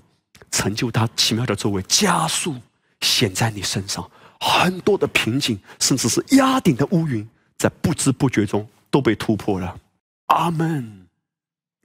[0.54, 2.56] 成就他奇妙的作为，加速
[3.02, 4.10] 显在你身上。
[4.40, 7.28] 很多的瓶颈，甚至是压顶的乌云，
[7.58, 9.80] 在不知不觉中都被突破了。
[10.28, 11.08] 阿门。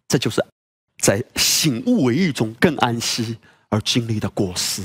[0.06, 0.44] 这就是
[0.98, 3.38] 在醒悟为义中更安息
[3.68, 4.82] 而经历的果实。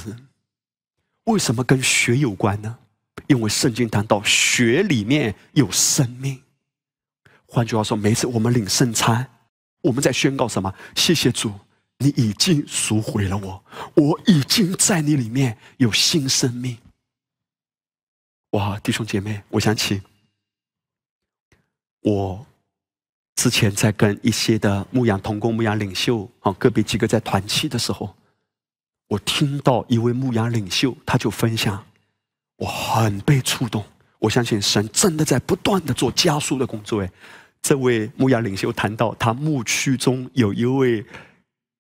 [1.25, 2.77] 为什么跟血有关呢？
[3.27, 6.41] 因为圣经谈到血里面有生命。
[7.45, 9.29] 换句话说，每次我们领圣餐，
[9.81, 10.73] 我们在宣告什么？
[10.95, 11.51] 谢谢主，
[12.04, 13.64] 你已经赎回了我，
[13.95, 16.78] 我已经在你里面有新生命。
[18.51, 20.01] 哇，弟兄姐妹，我想起
[22.01, 22.45] 我
[23.36, 28.14] 之前在跟一些的牧羊同工、牧羊领袖啊，个别几个在团契的时候。
[29.08, 31.86] 我听到一位牧羊领袖，他就分享，
[32.58, 33.84] 我很被触动。
[34.20, 37.01] 我相信神真的在不断的做加速的工作。
[37.01, 37.12] 哎，
[37.62, 41.06] 这位牧羊领袖谈到，他牧区中有一位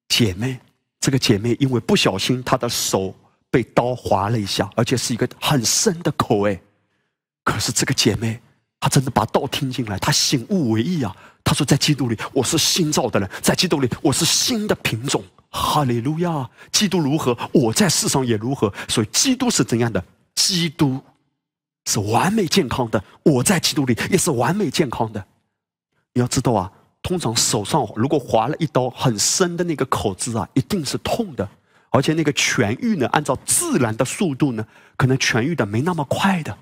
[0.07, 0.59] 姐妹，
[0.99, 3.13] 这个姐妹因为不小心，她的手
[3.49, 6.47] 被刀划了一下，而且是一个很深的口。
[6.47, 6.59] 哎，
[7.43, 8.39] 可是这个姐妹，
[8.79, 11.15] 她真的把道听进来，她醒悟为义啊。
[11.43, 15.23] 她说，在基督里，我是新造的人，在基督里，我是新的品种。
[15.55, 16.49] 哈利路亚！
[16.71, 18.73] 基督如何，我在世上也如何。
[18.87, 20.03] 所以，基督是怎样的？
[20.33, 20.99] 基督
[21.85, 25.23] 是完美健康的，我在基督里也是完美健康的。
[26.13, 26.71] 你要知道啊，
[27.03, 31.47] 通常手上如果划了一刀很深的那个口子啊，一定是痛的，
[31.91, 34.65] 而且那个痊愈呢，按照自然的速度呢，
[34.97, 36.57] 可能痊愈的没那么快的。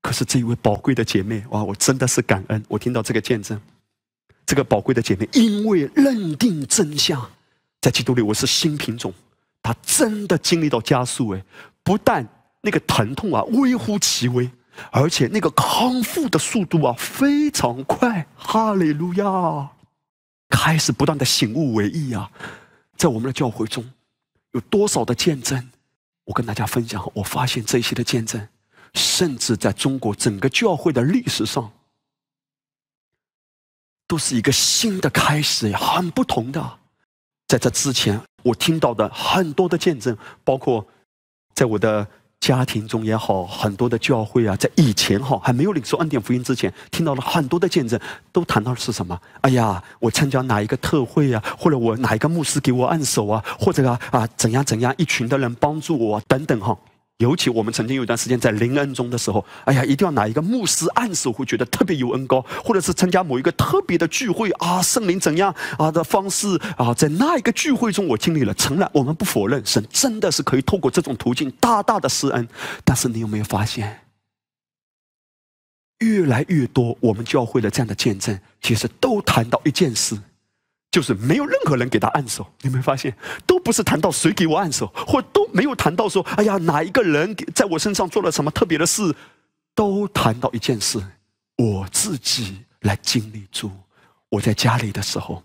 [0.00, 3.60] 可是这一位宝贵的姐妹，哇，我真的是感恩，我听到这个见证，
[4.46, 7.30] 这个宝贵的姐妹，因为认定真相。
[7.80, 9.12] 在基督里，我是新品种。
[9.62, 11.44] 他真的经历到加速哎，
[11.84, 12.26] 不但
[12.62, 14.48] 那个疼痛啊微乎其微，
[14.90, 18.26] 而且那个康复的速度啊非常快。
[18.36, 19.70] 哈利路亚！
[20.48, 22.30] 开始不断的醒悟为义啊，
[22.96, 23.90] 在我们的教会中
[24.52, 25.70] 有多少的见证？
[26.24, 28.46] 我跟大家分享，我发现这些的见证，
[28.94, 31.72] 甚至在中国整个教会的历史上，
[34.06, 36.78] 都是一个新的开始呀，很不同的。
[37.48, 40.86] 在这之前，我听到的很多的见证，包括
[41.54, 42.06] 在我的
[42.42, 47.98] 家庭中也好，很多的教会啊，在以前哈还没有领受恩典福音之前，听到了很多的见证，
[48.32, 49.16] 都谈到的是什么？
[49.42, 56.76] 哎呀，我参加哪一个特会啊，或者我哪一个牧师给我按手啊，或者啊啊怎样怎样，一群的人帮助我等等哈。
[57.18, 68.52] 尤其我们曾经有一段时间在临恩中的时候，哎呀，一定要拿一个牧师按手，会觉得特别有恩高，或者是参加某一个特别的聚会啊，圣灵怎样啊的方式啊，在那一个聚会中我经历了。
[68.54, 72.48] 诚然，我们不否认神真的是可以透过这种途径大大的施恩，
[72.84, 74.00] 但是你有没有发现，
[76.00, 80.18] 越来越多我们教会的这样的见证，其实都谈到一件事。
[80.92, 83.16] 就是没有任何人给他按手，你没发现？
[83.46, 89.12] 都不是谈到谁给我按手，或都没有谈到说，哎呀，哪一个人在我身上做了什么特别的事，
[89.74, 91.02] 都谈到一件事：
[91.56, 93.70] 我自己来经历住。
[94.28, 95.42] 我在家里的时候，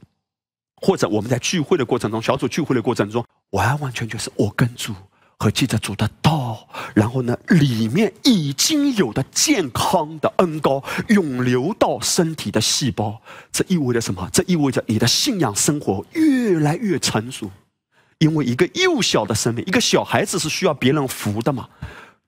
[0.75, 4.93] 或者我们在聚会的过程中，小组聚会的过程中，完完全全是我跟住。
[5.39, 13.21] 和记着主的道，然后呢，里面已经有的健康的恩膏涌流到身体的细胞，
[13.51, 14.27] 这意味着什么？
[14.33, 17.49] 这意味着你的信仰生活越来越成熟。
[18.17, 21.69] 因为一个幼小的生命，一个小孩子是需要别人扶的嘛。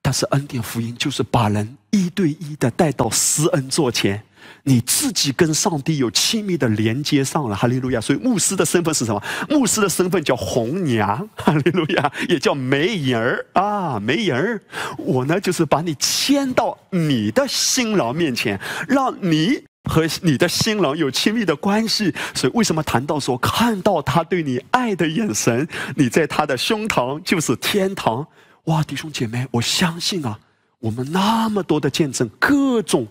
[0.00, 4.22] 但是恩典福音就是把人一对一的带到施恩座前。
[4.64, 8.00] 你自己跟上帝有亲密的连接上了，哈利路亚！
[8.00, 9.22] 所以牧师的身份是什么？
[9.48, 14.60] 牧师的身份叫红娘， 哈利路亚，也叫媒人儿啊，媒人儿。
[14.98, 22.14] 我呢，就是把你牵到你的新郎面前，让你和你的新郎有亲密的关系。
[22.34, 25.66] 所以，为什么谈到说看到他对你爱的眼神，
[25.96, 28.26] 你在他的胸膛就是天堂？
[28.64, 30.38] 哇，弟兄姐妹，我相信啊，
[30.80, 33.08] 我们那么多的见证，各种。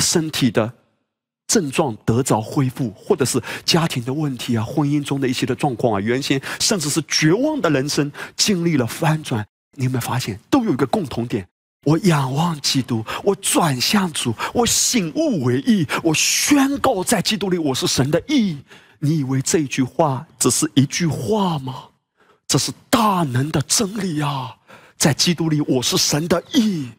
[0.00, 0.72] 身体的
[1.46, 9.46] 症状得着恢复，或者是家庭的问题啊，婚姻中的一些的状况啊，原先甚至是绝望的人生经历了翻转。
[9.74, 11.46] 你有没有发现，都有一个共同点？
[11.84, 18.58] 我仰望基督，我转向主，我醒悟为义，我宣告在基督里我是神的义。
[18.98, 21.84] 你以为这句话只是一句话吗？
[22.46, 24.56] 这是大能的真理啊！
[24.98, 26.90] 在基督里我是神的义。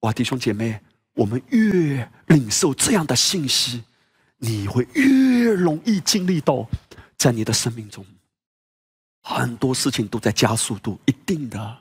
[0.00, 0.78] 哇，弟兄姐妹。
[1.18, 3.82] 我们越领受这样的信息，
[4.38, 6.64] 你会越容易经历到，
[7.16, 8.06] 在你的生命中，
[9.22, 11.78] 很多事情都在加速度，一定的。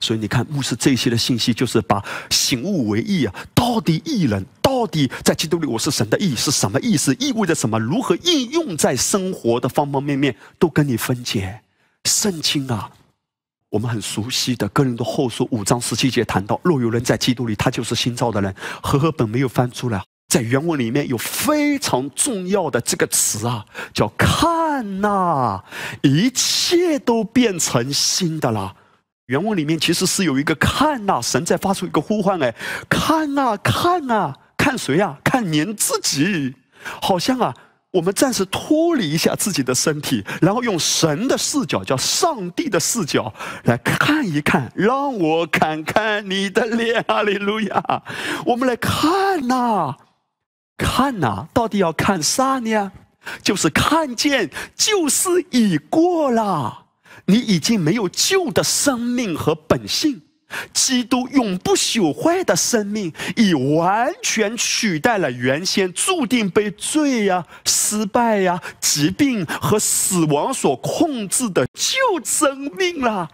[0.00, 7.14] 所以你看，牧师这些的信息，就是把醒悟为义啊，到底义人，到底在基督里我是神的义是什么意思？
[7.16, 7.78] 意味着什么？
[7.78, 11.60] 如何应用在生活的方方面面，都跟你分解。
[12.06, 12.90] 圣经啊。
[13.70, 20.02] 我们很熟悉的《哥林多后书》五章十七节谈到：若有人在基督里，他就是新造的人，和合本没有翻出来。
[20.28, 25.62] 在原文里面有非常重要的这个词啊，叫“看呐”，
[26.02, 28.74] 一切都变成新的了。
[29.26, 32.54] 原文里面其实是有一个“看呐”，神在发出一个呼唤，哎，
[32.88, 35.18] 看呐，看呐，看谁呀？
[35.22, 36.54] 看您自己，
[37.02, 37.54] 好像啊，
[37.92, 43.32] 我们暂时脱离一下自己的身体，然后用神的视角，叫上帝的视角
[43.64, 48.02] 来看一看，让我看看你的脸，哈利路亚！
[48.44, 49.96] 我们来看呐。
[50.76, 52.92] 看呐，到底要看啥呢？
[53.42, 56.86] 就是看见旧事已过了，
[57.26, 60.22] 你已经没有旧的生命和本性，
[60.72, 73.28] 基督永不朽坏的生命已完全取代了原先注定被罪呀、失败呀、疾病和死亡所控制的旧生命了。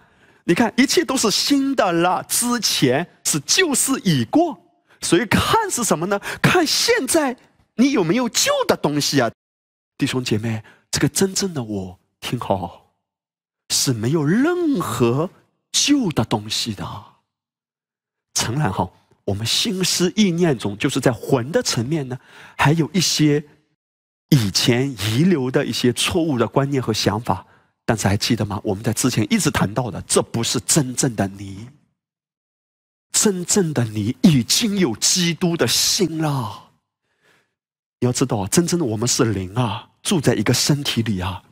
[0.45, 4.59] 你看，一切都是新的了，之前是旧事已过。
[5.01, 6.21] 所以看是什么呢？
[6.43, 7.37] 看现在
[7.77, 9.31] 你有没有旧的东西啊，
[9.97, 12.95] 弟兄姐妹，这个真正的我听好，
[13.71, 15.31] 是没有任何
[15.75, 17.05] 旧的东西的。
[18.35, 18.89] 诚然哈，
[19.25, 22.17] 我们心思意念中，就是在魂的层面呢，
[22.57, 23.45] 还有一些
[24.29, 27.45] 以前遗留的一些错误的观念和想法。
[27.87, 28.59] 但是还记得吗？
[28.65, 31.69] 我们在之前一直谈到的，这不是真正的你。
[33.13, 36.71] 真正的你已经有基督的心了。
[38.01, 41.43] 你要知道啊，真正的我们是灵啊，住在一个身体里啊，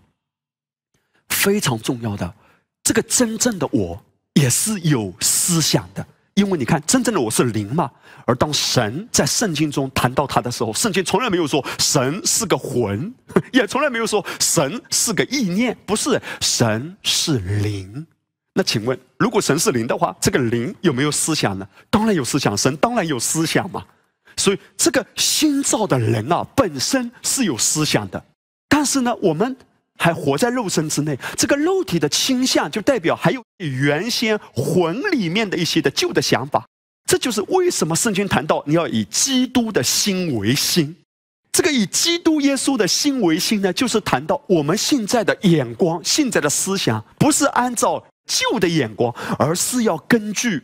[1.28, 2.34] 非常重要的。
[2.82, 4.02] 这个真正的我
[4.35, 7.91] 也是有思想的，因为你看，真正的我是灵嘛。
[8.24, 13.12] 而当神在圣经中谈到他的时候，圣经从来没有说神是个魂，
[13.53, 18.07] 也从来没有说神是个意念，不是，神是灵。
[18.55, 21.66] 那请问，如果神是灵的话，这个灵有没有思想呢？
[21.91, 23.85] 当然有思想，神当然有思想嘛。
[24.37, 28.22] 所以这个新造的人啊，本身是有思想的。
[28.68, 29.57] 但是呢，我们
[30.03, 36.66] 还活在肉身之内，这个肉体的倾向就代表还有原先魂里面的一些的旧的想法。
[37.09, 40.96] 这就是为什么圣经谈到你要以基督的心为心。
[41.53, 48.05] 这个以基督耶稣的心为心呢，就是谈到我们现在的眼光、现在的思想，不是按照。
[48.24, 50.62] 旧的眼光，而是要根据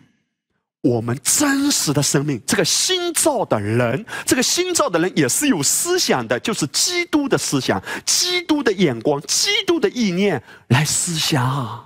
[0.82, 2.40] 我们真实的生命。
[2.46, 11.84] 这个新造的人，这个新造的人也是有思想的，就是基督的思想、基督的眼光、基督的意念来思想。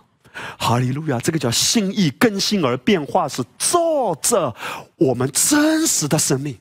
[0.58, 1.20] 哈利路亚！
[1.20, 4.54] 这个叫心意更新而变化，是照着
[4.96, 6.56] 我们真实的生命。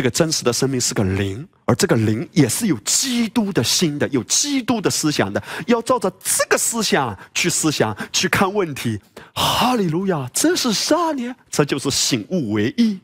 [0.00, 8.98] 这个真实的生命是个灵，而这个灵也是有基督的心的，有基督的思想的，要照着这个思想去思想、去看问题。
[9.34, 10.26] 哈利路亚！
[10.32, 11.36] 这是啥呢？
[11.50, 12.98] 这就是醒悟为一。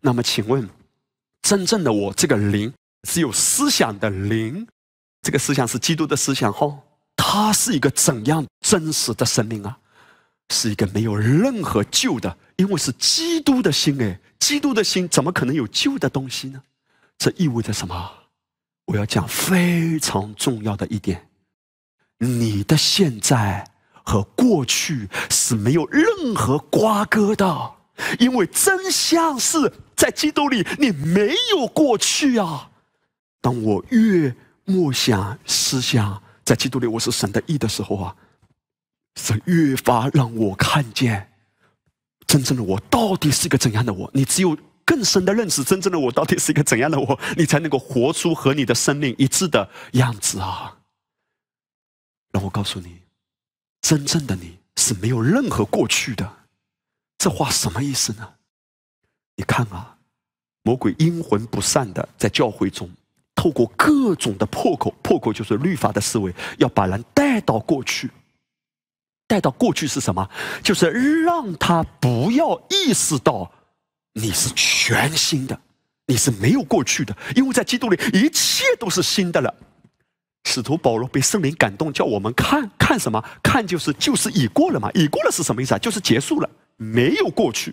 [0.00, 0.68] 那么，请问，
[1.40, 2.72] 真正的我这个灵
[3.08, 4.66] 是有思想的灵，
[5.22, 6.80] 这个思想是基督的思想后，
[7.14, 9.78] 它是一个怎样真实的生命啊？
[10.50, 14.20] 是一个没有任何旧的，因为是基督的心哎。
[14.38, 16.62] 基督的心怎么可能有旧的东西呢？
[17.18, 18.10] 这意味着什么？
[18.86, 21.28] 我要讲非常重要的一点：
[22.18, 23.64] 你的现在
[24.02, 27.72] 和过去是没有任何瓜葛的，
[28.18, 32.70] 因为真相是在基督里，你没有过去啊。
[33.40, 34.34] 当我越
[34.64, 38.16] 默想思想在基督里我是神的意的时候啊，
[39.20, 41.30] 是越发让我看见。
[42.26, 44.10] 真正的我到底是一个怎样的我？
[44.14, 50.78] 你只有更深的认识真正的我到底是一个怎样的我，你才能够活出和你的生命一致的样子啊！
[52.32, 53.00] 让我告诉你，
[53.82, 56.32] 真正的你是没有任何过去的。
[57.18, 58.34] 这话什么意思呢？
[59.36, 59.96] 你看啊，
[60.62, 62.88] 魔鬼阴魂不散的在教会中，
[63.34, 68.10] 透过各种的破口，破口就是律法的思维，要把人带到过去。
[69.30, 70.28] 带到过去是什么？
[70.60, 70.90] 就是
[71.22, 73.48] 让他不要意识到
[74.14, 75.56] 你是全新的，
[76.06, 79.54] 你是没有过去的，因为在基督里一切都是新的了。
[80.46, 83.24] 使徒保罗被圣灵感动，叫我们看看什么？
[83.40, 84.90] 看就是就是已过了嘛？
[84.94, 85.78] 已过了是什么意思啊？
[85.78, 87.72] 就是结束了，没有过去。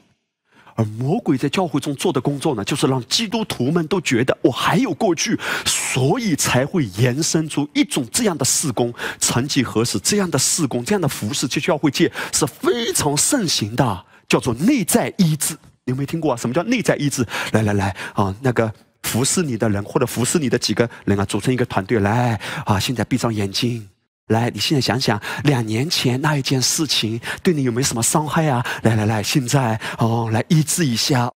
[0.78, 8.94] 而魔鬼在教会中做的工作呢，就是让基督徒们都觉得我还有过去，所以才会延伸出一种这样的事工。
[9.20, 15.56] 曾几何时，这样的事工、这样的服饰，在教会界是非常盛行的，叫做内在医治。
[15.86, 16.38] 你有没有听过啊？
[16.38, 17.26] 什么叫内在医治？
[17.54, 18.72] 来来来啊，那个
[19.02, 23.90] 服侍你的人，或者服侍你的几个人啊，组成一个团队来啊，现在闭上眼睛。
[24.28, 28.66] 来，你现在想想，两年前那一件事情对你有没有什么伤害啊？
[28.84, 31.32] 来来来，现在哦，来医治一下，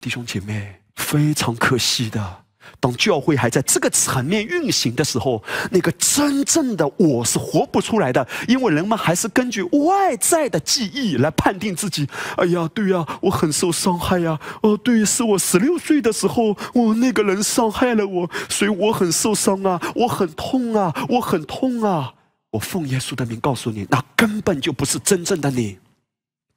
[0.00, 2.38] 弟兄姐妹，非常可惜的。
[2.78, 12.08] 当教会还在这个层面运行的时候，那个真正的我是活不出来的，因为人们还是根据外在的记忆来判定自己。
[12.36, 14.38] 哎呀，对呀，我很受伤害呀。
[14.62, 22.14] 哦，对，是我十六岁的时候，我那个人伤害了我，所以我很受伤啊，我很痛啊，我很痛啊。
[22.52, 25.78] 我奉耶稣的名告诉你，那根本就不是真正的你。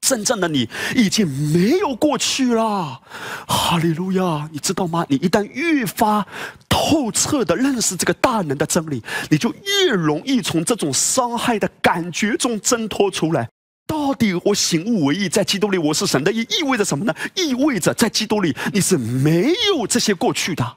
[0.02, 3.02] 真正的你已经没有过去了，
[3.48, 4.48] 哈利路亚！
[4.52, 5.04] 你知道吗？
[5.10, 6.28] 你一旦越发
[6.70, 13.50] 透彻的认识这个大能的真理，你就越容易从这种伤害的感觉中挣脱出来。
[13.88, 17.16] 到底我醒悟为意，在基督里我是神的意，意味着什么呢？
[17.34, 20.76] 意味着在基督里你是没有这些过去的，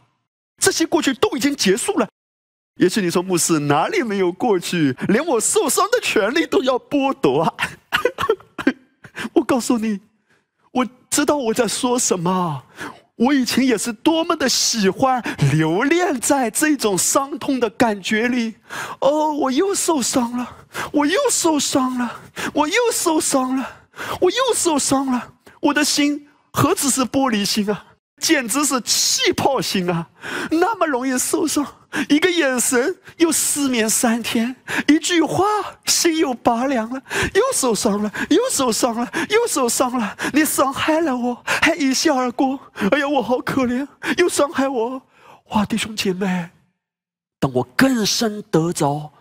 [0.58, 2.08] 这些过去都已经结束了。
[2.78, 4.96] 也许你说牧师哪里没有过去？
[5.08, 7.54] 连我受伤的权利都要剥夺啊！
[9.34, 10.00] 我告诉你，
[10.72, 12.62] 我知道我在说什么。
[13.16, 15.20] 我以前也是多么的喜欢
[15.52, 18.54] 留恋在这种伤痛的感觉里。
[19.00, 20.48] 哦，我又受伤了，
[20.92, 22.20] 我又受伤了，
[22.54, 23.68] 我又受伤了，
[24.20, 25.32] 我又受伤了。
[25.60, 27.86] 我的心何止是玻璃心啊！
[28.20, 30.08] 简直是气泡心啊！
[30.52, 31.66] 那么容易受伤，
[32.08, 34.54] 一个眼神又失眠三天，
[34.86, 35.44] 一句话
[35.86, 37.02] 心又拔凉了，
[37.34, 40.16] 又受伤了，又受伤了，又受伤了。
[40.32, 42.60] 你伤害了我，还一笑而过。
[42.90, 45.02] 哎呀，我好可怜，又伤害我。
[45.50, 46.50] 哇，弟兄姐妹，
[47.40, 49.12] 当我更深得着，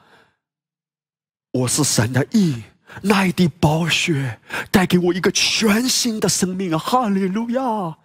[1.52, 2.64] 我是神的意，
[3.02, 4.40] 那一滴宝血
[4.70, 6.78] 带给我一个全新的生命啊！
[6.78, 7.98] 哈利路亚。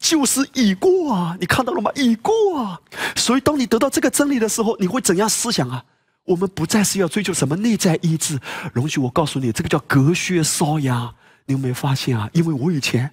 [0.00, 1.90] 就是已过啊，你看到了吗？
[1.94, 2.80] 已过啊，
[3.14, 5.84] 所以当你得到这个真理的时候，你会怎样思想啊？
[6.24, 8.38] 我们不再是要追求什么内在医治，
[8.72, 11.14] 容许我告诉你，这个叫隔靴搔痒。
[11.44, 12.28] 你有没有发现啊？
[12.32, 13.10] 因为我以前。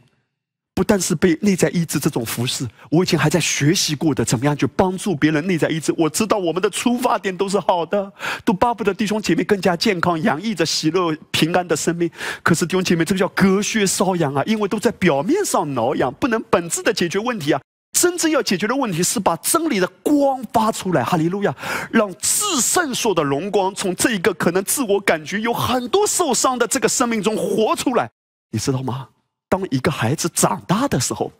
[0.77, 5.91] 不但是被内在医治这种服饰，我以前还在学习过的，怎么样去帮助别人内在医治？
[5.97, 8.13] 我知道我们的出发点都是好的，
[8.45, 12.07] 都巴不得弟兄姐妹更加健康，洋溢着喜乐平安的生命。
[12.43, 17.59] 可是弟兄姐妹，这个叫隔靴搔痒啊，因为都在表面上挠痒，不能本质的解决问题啊。
[17.93, 21.55] 真正要解决的问题是把真理的光发出来，哈利路亚，
[21.89, 28.11] 让至圣所的荣光从这一个可能自我感觉有很多受伤的这个生命中活出来，
[28.51, 29.07] 你知道吗？
[29.49, 31.31] 当一个孩子长大的时候，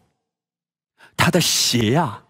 [1.16, 2.24] 他的鞋呀，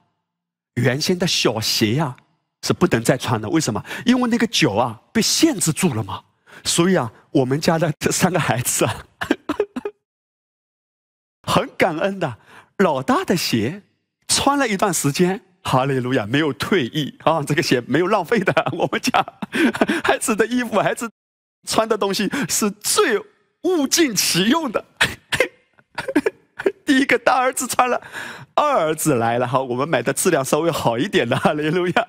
[0.75, 2.15] 原先的小鞋呀，
[2.63, 3.49] 是不能再穿的。
[3.49, 3.83] 为什么？
[4.05, 6.23] 因为那个脚啊被限制住了嘛。
[6.63, 9.05] 所以啊，我们家的这三个孩子啊，
[11.47, 12.37] 很感恩的。
[12.79, 13.83] 老大的鞋
[14.27, 18.53] 穿了一段时间，哈利路亚，没有退役啊，这个鞋没有浪费的。
[18.73, 19.23] 我们家
[20.03, 21.09] 孩子的衣服，孩子
[21.67, 23.19] 穿的东西是最
[23.63, 24.83] 物尽其用的。
[26.85, 28.01] 第一个大儿子穿了，
[28.55, 32.05] 二儿子来了，好，我们买的质量稍微好一点的， 哈利路亚。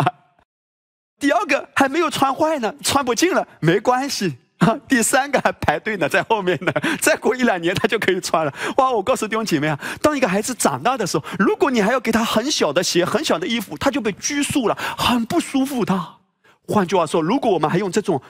[1.19, 4.79] 第二个还没有穿坏呢，穿不进了，没关系 啊。
[4.89, 8.55] 第三个还排队呢，在后面呢，再过一两年他就可以穿了。
[8.77, 16.01] 哇，我告诉弟兄姐妹啊，当一个孩子长大的时候，如果你还要给他很小的鞋、很小的衣服，他就被拘束了，很不舒服的。
[16.67, 18.23] 换句话说，如果我们还用这种。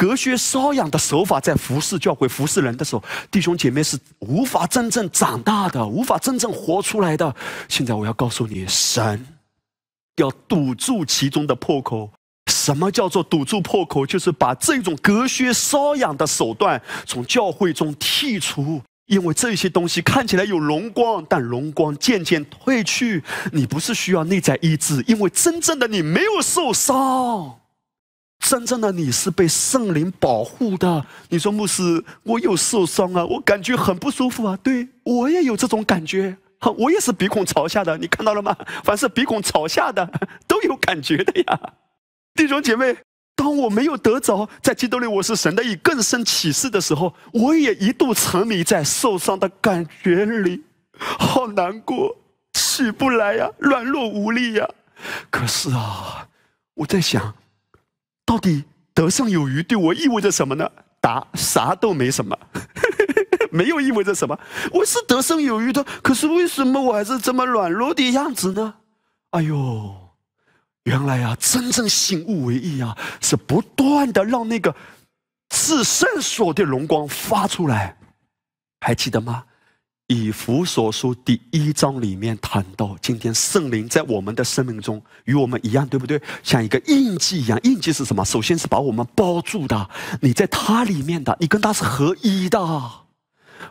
[0.00, 7.36] 隔靴搔痒的手法在服侍教会、服侍人的时候，弟兄姐妹是无法真正长大的，无法真正活出来的。
[7.68, 9.26] 现在我要告诉你，神
[10.16, 12.10] 要堵住其中的破口。
[12.46, 14.06] 什么叫做堵住破口？
[14.06, 18.80] 就是把这种隔靴搔痒的手段从教会中剔除。
[19.04, 23.22] 因为这些东西看起来有荣光，但荣光渐渐褪去。
[23.52, 27.59] 你不是需要内在医治，因为真正的你没有受伤。
[28.40, 31.06] 真正的你是被圣灵保护的。
[31.28, 34.58] 你说牧师，我有受伤啊，我感觉很不舒服啊。
[34.62, 36.36] 对我也有这种感觉，
[36.78, 37.96] 我也是鼻孔朝下的。
[37.98, 38.56] 你看到了吗？
[38.82, 40.10] 凡是鼻孔朝下的
[40.48, 41.60] 都有感觉的呀。
[42.34, 42.96] 弟兄姐妹，
[43.36, 50.64] 当我没有得着在基督里我是神的以更深启示的时候，我也一度沉迷在受伤的感觉里，
[50.98, 52.16] 好难过，
[52.54, 54.66] 起不来呀，软弱无力呀。
[55.30, 56.26] 可是啊，
[56.74, 57.34] 我在想。
[58.30, 58.62] 到底
[58.94, 60.70] 得胜有余对我意味着什么呢？
[61.00, 62.38] 答：啥都没什么，
[63.50, 64.38] 没有意味着什么。
[64.70, 68.74] 我是得胜有余的，可是为什么我还是这么软弱的样子呢？
[69.30, 69.96] 哎呦，
[70.84, 74.76] 原来啊，真正醒悟为义啊，是不断的让那个
[75.48, 77.96] 至圣所的荣光发出来，
[78.80, 79.42] 还记得吗？
[80.10, 86.20] 以弗所书第一章里面谈到，今天圣灵在我们的生命中与我们一样，对不对？
[86.42, 88.24] 像一个印记一样，印记是什么？
[88.24, 89.88] 首先是把我们包住的，
[90.20, 92.58] 你在它里面的，你跟它是合一的。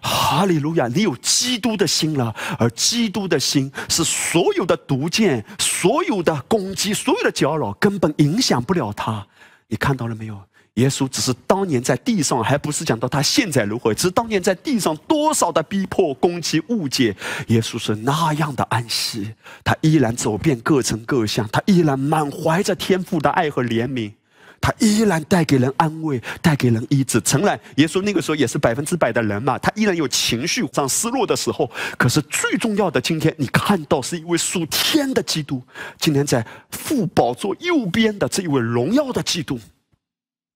[0.01, 0.87] 哈利路亚！
[0.87, 9.27] 你有基督的心了，而基督的心是所有的毒箭、所有的攻击、所有的搅扰根本影响不了他。
[9.67, 10.41] 你看到了没有？
[10.79, 17.15] 耶稣只是当年在地上，还不是讲到他现在如何，只是当年在地上多少的逼迫、攻击、误解，
[17.47, 19.33] 耶稣是那样的安息，
[19.63, 24.13] 他依然走遍各城各乡，他依然满怀着天父的爱和怜悯。
[24.61, 27.21] 他依然带给人安慰，带给人医治。
[27.21, 31.71] 诚然，耶稣那个时候也是百分之百的人嘛，他依然有情绪上失落的时候。
[31.97, 35.63] 可是最重要的，今天你看到是一位属天的基督，
[35.97, 39.57] 今天在父宝座右边的这一位荣耀的基督，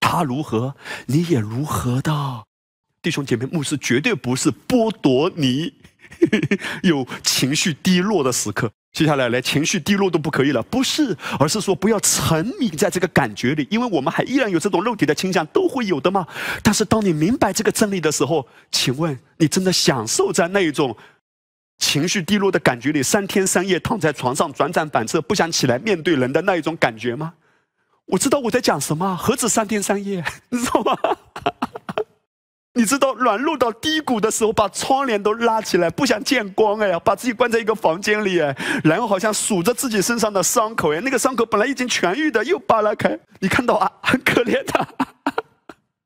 [0.04, 0.76] 他如何，
[1.06, 2.44] 你也如何的。
[3.02, 5.74] 弟兄姐妹，牧师绝对不是剥夺你
[6.84, 8.70] 有情绪低落的时刻。
[8.92, 16.28] 接下来，连情绪低落都不可以了，不是，而是说不要沉迷在这个感觉里，因为我们还依然有这种肉体的倾向，都会有的嘛。
[16.62, 20.96] 但是当你明白这个真理的时候，请问你真的享受在那一种
[21.80, 27.34] 情绪低落的感觉里，三天三夜躺在床上辗转反侧，不想起来面对人的那一种感觉吗？
[28.08, 30.98] 我知道我在讲什么，何止三天三夜， 你知道吗？
[32.76, 44.88] 你知道软弱到低谷的时候，把窗帘都拉起来，不想见光哎呀，把自己关在一个房间里哎，然后好像数着自己身上的伤口哎，那个伤口本来已经痊愈的，又扒拉开，你看到啊，很可怜的。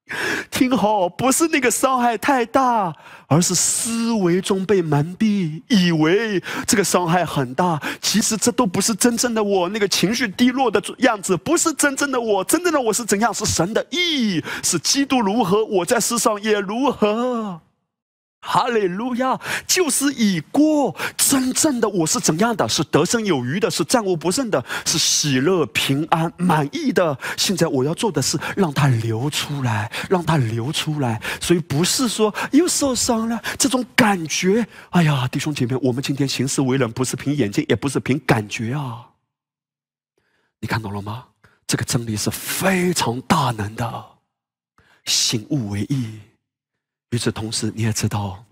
[0.50, 2.94] 听好，不是那个伤害太大，
[3.28, 7.82] 而是思维中被蒙蔽，以为这个伤害很大。
[8.02, 12.44] 其实这都不是真正的我，那个情绪低落的样子不是真正的我。
[12.44, 13.34] 真正的我是怎样？
[13.34, 17.60] 是神的意义，是基督如何，我在世上也如何。
[18.40, 20.96] 哈利路亚，就是已过。
[21.18, 22.68] 真正的我是怎样的？
[22.70, 27.18] 是得胜有余的，是战无不胜的，是喜乐平安满意的。
[27.36, 31.22] 现在我要做的是让它流出来，让它流出来。
[31.42, 34.66] 所以不是说又受伤了这种感觉。
[34.92, 39.08] 哎呀，弟兄姐妹，我们今天行事为人不是凭眼睛，也不是凭感觉啊。
[40.62, 41.26] 你看到了吗？
[41.66, 44.06] 这个真理是非常大能的，
[45.04, 46.20] 醒悟为义。
[47.12, 48.44] 与此同时，你也知道，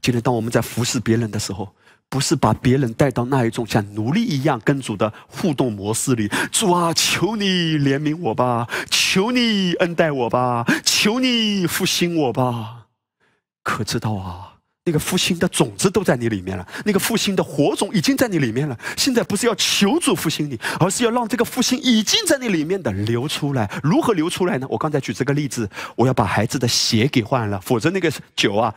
[0.00, 1.74] 今天当我们在服侍别人的时候，
[2.10, 6.28] 不是把别人带到那一种像奴隶一样跟主的互动模式里。
[6.50, 12.88] 主啊，求你怜悯我吧，求你恩待我吧，求你复兴我吧。
[13.62, 14.51] 可知道啊？
[14.84, 18.76] 那个复兴的种子都在你里面了，那个复兴的火种已经在你里面了。
[18.96, 23.70] 现在不是要求主复兴你，而是要让这个复兴已经在你里面的流出来。
[23.80, 24.66] 如何流出来呢？
[24.68, 28.74] 我刚才举这个例子，我要把孩子的鞋给换了，否则那个脚啊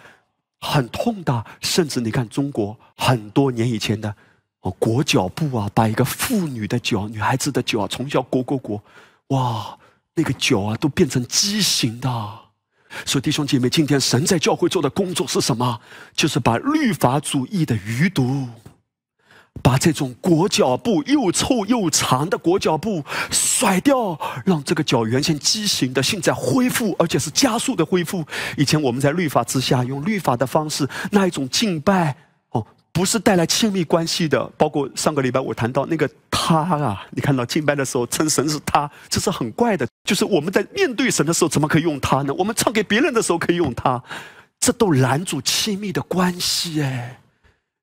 [0.60, 1.44] 很痛的。
[1.62, 4.16] 甚至你看中国很多年以前的
[4.62, 8.84] 哦裹脚布啊，把一个妇女的脚、女孩子的脚从小裹裹裹，
[9.30, 9.76] 哇，
[10.14, 12.45] 那个脚啊都变成畸形的。
[13.04, 15.80] 所以弟兄姐妹，今天神在教会做的工作是什么？
[16.14, 18.48] 就是把律法主义的余毒，
[19.62, 28.24] 把这种裹脚布又臭又长的裹脚布甩掉，让这个脚原先畸形的现在恢复，而且是加速的恢复。
[28.58, 32.16] 以前我们在律法之下用律法的方式，那一种敬拜。
[32.96, 39.86] 不是带来亲密关系的，包括上个礼拜我谈到那个他啊，你看到敬拜的时候称神是他，这是很怪的。
[40.06, 42.34] 就是我们在面对神的时候，怎么可以用他呢？
[42.36, 44.02] 我们唱给别人的时候可以用他，
[44.62, 47.20] 这都拦阻亲密的关系哎！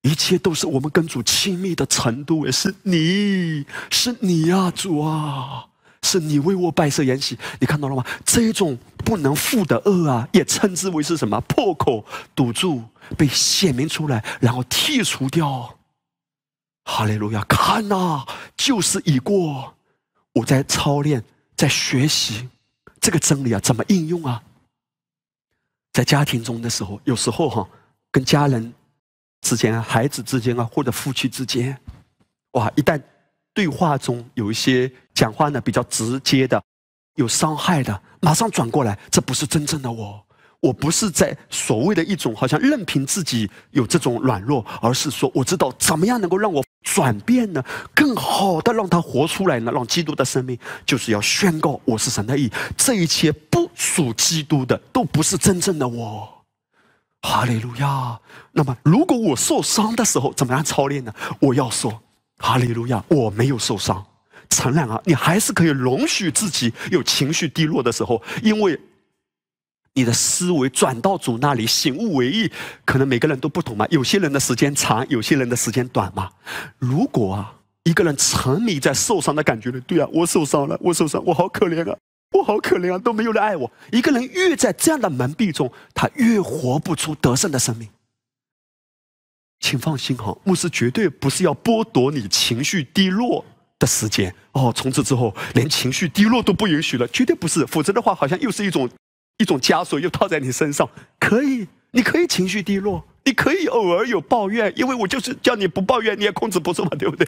[0.01, 5.65] 一切都是我们跟主亲密的程度，也是你是你呀，主啊，
[6.03, 8.05] 是你为我摆设筵席，你看到了吗？
[8.23, 11.41] 这种不能负的恶啊，也称之为是什么？
[11.41, 12.05] 破口
[12.35, 12.83] 堵住。
[13.17, 15.77] 被显明出来，然后剔除掉。
[16.85, 17.43] 哈利路亚！
[17.49, 18.25] 看呐，
[18.55, 19.75] 就是已过。
[20.31, 21.21] 我在操练，
[21.57, 22.47] 在学习
[23.01, 24.41] 这个真理啊，怎么应用啊？
[25.91, 27.67] 在家庭中的时候，有时候哈，
[28.09, 28.73] 跟家人
[29.41, 31.77] 之间、孩子之间啊，或者夫妻之间，
[32.53, 32.99] 哇，一旦
[33.53, 36.61] 对话中有一些讲话呢比较直接的、
[37.15, 40.25] 有伤害的，马上转过来，这不是真正的我。
[40.59, 47.61] 我不是在所谓的一种好像任凭自己有这种软弱，而是说我知道怎么样能够让我转变呢？
[47.93, 49.69] 更好的让他活出来呢？
[49.73, 56.45] 让基督的生命就是要宣告我是神的意，这一切不属基督的都不是真正的我。
[57.23, 58.17] 哈利路亚。
[58.53, 61.13] 那么如果我受伤的时候怎么样操练呢？
[61.41, 62.01] 我要说
[62.37, 64.05] 哈利路亚，我没有受伤。
[64.49, 68.79] 承认啊，你还是可以容许自己有情绪低落的时候，因为。
[69.95, 72.51] 你的思维转到主那里，醒悟为意，
[72.83, 73.85] 可能每个人都不同嘛。
[73.91, 76.31] 有些人的时间长，有些人的时间短嘛。
[76.79, 77.53] 如果啊，
[77.83, 81.95] 一个人沉迷在受伤的感觉里，对啊，我受伤了，我受伤，我好可怜啊。
[82.31, 83.71] 我好可怜啊，都没有人爱我。
[83.91, 87.87] 一个人越在这样的蒙蔽中，他越活不出得胜的生命。
[89.63, 93.43] 请放心哈，牧师绝对不是要剥夺你情绪低落
[93.79, 94.73] 的时间哦。
[94.75, 97.65] 从此之后，连情绪低落都不允许了，绝对不是。
[97.65, 98.89] 否则的话，好像又是一种
[99.37, 100.87] 一种枷锁，又套在你身上。
[101.17, 107.25] 可以，你可以情绪低落，你可以偶尔有抱怨，因为我就是叫你不抱怨，你也控制不住嘛，对不对？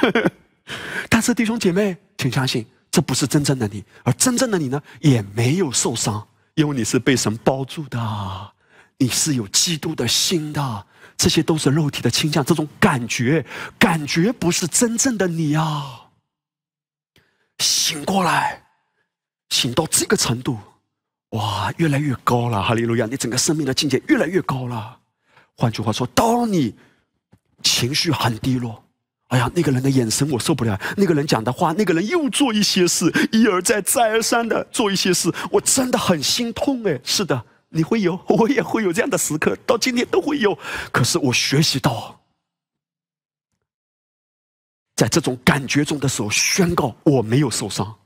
[1.08, 7.98] 但是弟兄姐妹，请相信，这不是真正的你，而真正的你呢，也没有受伤，因为你是被神包住的，
[8.98, 10.86] 你是有基督的心的。
[11.16, 13.44] 这些都是肉体的倾向，这种感觉，
[13.78, 16.08] 感觉不是真正的你啊！
[17.58, 18.64] 醒过来，
[19.48, 20.58] 醒到这个程度，
[21.30, 23.06] 哇，越来越高了，哈利路亚！
[23.06, 24.98] 你整个生命的境界越来越高了。
[25.56, 26.74] 换句话说，当你
[27.62, 28.84] 情绪很低落，
[29.28, 37.00] 哎呀，那个人的眼神我受不了，那个人讲的话，那个人又做一些事，一而再，再而三的做一些事，我真的很心痛哎！
[37.02, 37.42] 是的。
[37.68, 40.56] 你会有， 我也会有这样的时刻，到今天都会有。
[40.92, 42.20] 可是我学习到，
[44.94, 47.98] 在这种感觉中的时候，宣告我没有受伤，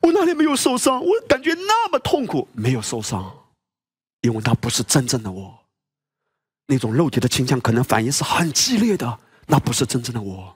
[0.00, 1.04] 我哪里没有受伤？
[1.04, 3.32] 我感觉那么痛苦，没有受伤，
[4.22, 5.58] 因为那不是真正的我。
[6.66, 10.54] 那种肉体的倾向可能反应是很激烈的，那不是真正的我。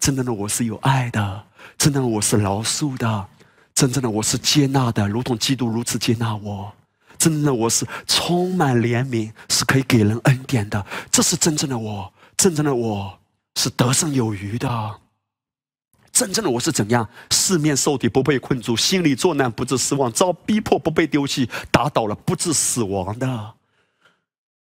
[0.00, 1.46] 真正的我是有爱的，
[1.78, 3.28] 真正的我是饶恕的，
[3.74, 6.74] 真正的我是接纳的，如同基督如此接纳我。
[7.18, 10.84] 真正的我是充满怜悯，是可以给人恩典的。
[11.10, 13.18] 这是真正的我，真正的我
[13.56, 15.00] 是得胜有余的。
[16.12, 17.08] 真正的我是怎样？
[17.30, 23.54] 四面受敌不被困住，心里作难不致失望，遭逼迫不被丢弃，打倒了不致死亡的。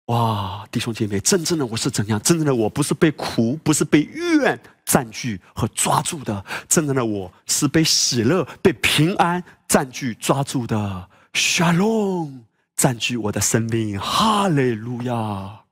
[0.07, 2.21] 哇，弟兄姐妹，真正的我是怎样？
[2.21, 6.45] 真正的我不是被苦，不是被怨占据和抓住的。
[6.69, 11.09] 真正的我是被喜乐、被平安占据抓住的。
[11.37, 12.47] 沙龙
[12.77, 15.65] 占据我的生命，哈利路亚！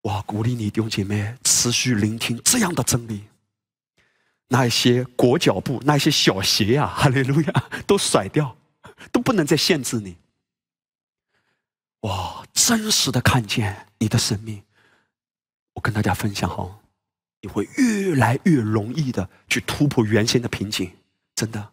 [0.00, 3.24] 我鼓励你弟兄姐妹持续聆听这样的真理。
[4.48, 8.56] 那些裹脚布，那些小鞋呀，哈利路亚， 都甩掉，
[9.12, 10.16] 都不能再限制你。
[12.00, 14.62] 哇，真实的看见你的生命，
[15.74, 16.78] 我跟大家分享哦，
[17.42, 20.90] 你会越来越容易的去突破原先的瓶颈，
[21.34, 21.72] 真的。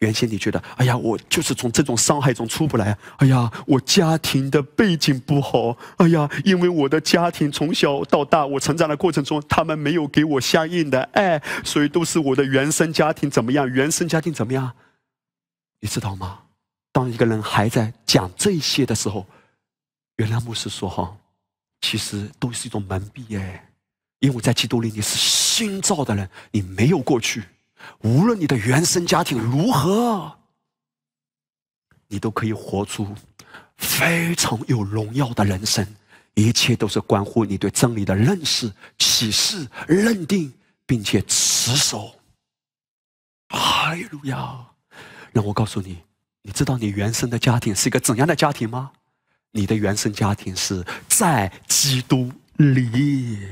[0.00, 2.96] 原先你觉得，哎呀，我就是从这种伤害中出不来。
[3.18, 5.76] 哎呀，我家庭的背景不好。
[5.96, 13.68] 哎呀，因为我的家庭从小到大，我成长的过程中，他们没有给我相应的爱，所以都是我的原生家庭怎么样？
[13.68, 14.72] 原生家庭怎么样？
[15.80, 16.40] 你知道吗？
[16.92, 19.26] 当一个人还在讲这些的时候，
[20.16, 21.14] 原来牧师说哈，
[21.82, 23.68] 其实都是一种蒙蔽哎，
[24.20, 27.44] 因为在基督里你是新造的人，你没有过去。
[28.00, 30.38] 无论你的原生家庭如何，
[32.08, 33.14] 你都可以活出
[33.76, 35.86] 非常有荣耀的人生。
[36.34, 40.52] 一切都是关乎你对真理的认识、启示、认定，
[40.86, 42.14] 并且持守。
[43.48, 44.66] 哈利路亚！
[45.32, 46.02] 让我告诉你，
[46.42, 48.92] 你知道你原生的家庭是一个怎样的家庭吗？
[49.50, 53.48] 你的原生家庭是在基督里，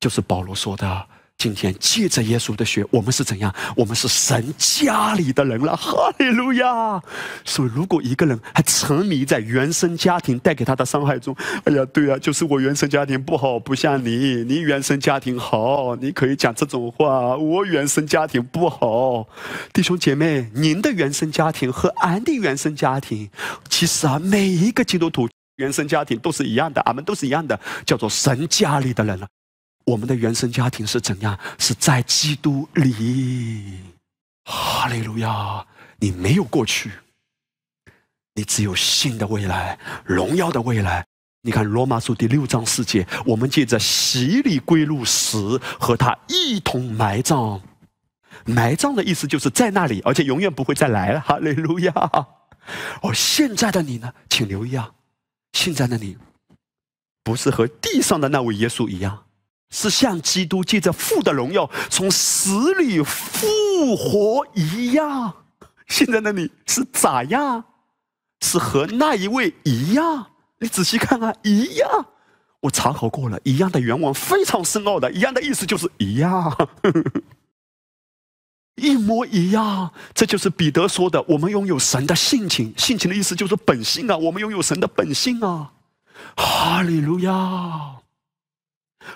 [0.00, 1.08] 就是保罗说的。
[1.42, 3.52] 今天借着耶稣的血，我们是怎样？
[3.74, 7.02] 我们是神家里的人了，哈利路亚！
[7.44, 17.36] 所以，如果一个人还沉迷在原生家庭带给他的伤害中，哎呀，对啊，就是我原生家庭不好，不像你，你原生家庭好，你可以讲这种话。
[17.36, 19.26] 我原生家庭不好，
[19.72, 23.28] 弟兄姐妹，您的原生家庭和俺的原生家庭，
[23.68, 29.26] 其实啊，每一个基督徒原生家庭都是一样的，俺们都是一样的，叫做神家里的人了。
[29.84, 31.38] 我们的原生家庭是怎样？
[31.58, 33.80] 是在基督里，
[34.44, 35.66] 哈利路亚！
[35.98, 36.90] 你没有过去，
[38.34, 41.06] 你只有新的未来，荣耀的未来。
[41.42, 47.60] 你看罗马书第六章四节，我们借着洗礼归入死，和他一同埋葬。
[48.44, 51.20] 埋葬的意思就是在那里，而且永远不会再来了。
[51.20, 51.92] 哈利路亚！
[53.02, 54.12] 而现在的你呢？
[54.28, 54.92] 请留意啊，
[55.52, 56.16] 现在的你，
[57.24, 59.24] 不是和地上的那位耶稣一样。
[59.72, 65.34] 是像基督借着父的荣耀从死里复活一样。
[65.88, 67.64] 现在的你是咋样？
[68.40, 70.26] 是和那一位一样？
[70.58, 72.06] 你仔细看看，一样。
[72.60, 76.68] 我查考过了，一样的原文非常深奥的，一样的意思就是一样，
[78.76, 79.92] 一模一样。
[80.14, 84.16] 这就是彼得说的：我们拥有神的性情，性情的意思就是本性啊。
[84.16, 85.72] 我们拥有神的本性啊。
[86.36, 88.01] 哈利路亚。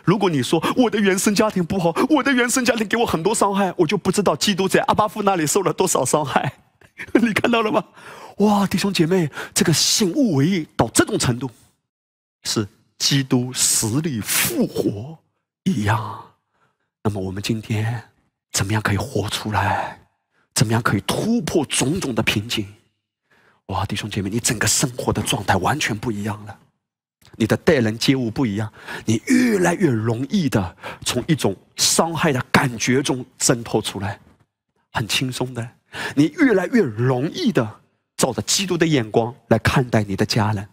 [0.05, 6.55] 如果你说我的原生家庭不好，我的原生家庭给我很多伤害，我就不知道基督在阿巴夫那里受了多少伤害。
[7.15, 7.85] 你看到了吗？
[8.39, 11.51] 哇，弟兄姐妹，这个醒悟为到这种程度，
[12.43, 12.67] 是
[12.99, 15.19] 基督死里复活
[15.65, 16.33] 一样。
[17.05, 18.03] 那么我们今天
[18.53, 20.01] 怎么样可以活出来？
[20.55, 22.67] 怎么样可以突破种种的瓶颈？
[23.67, 26.59] 哇，弟兄姐妹，你整个生活的状态完全不一样了。
[27.37, 28.73] 你的待人接物不一样，
[29.05, 34.19] 你越来越容易的从一种伤害的感觉中挣脱出来，
[34.93, 35.69] 很轻松的。
[36.15, 37.81] 你越来越容易的
[38.17, 40.67] 照着基督的眼光来看待你的家人。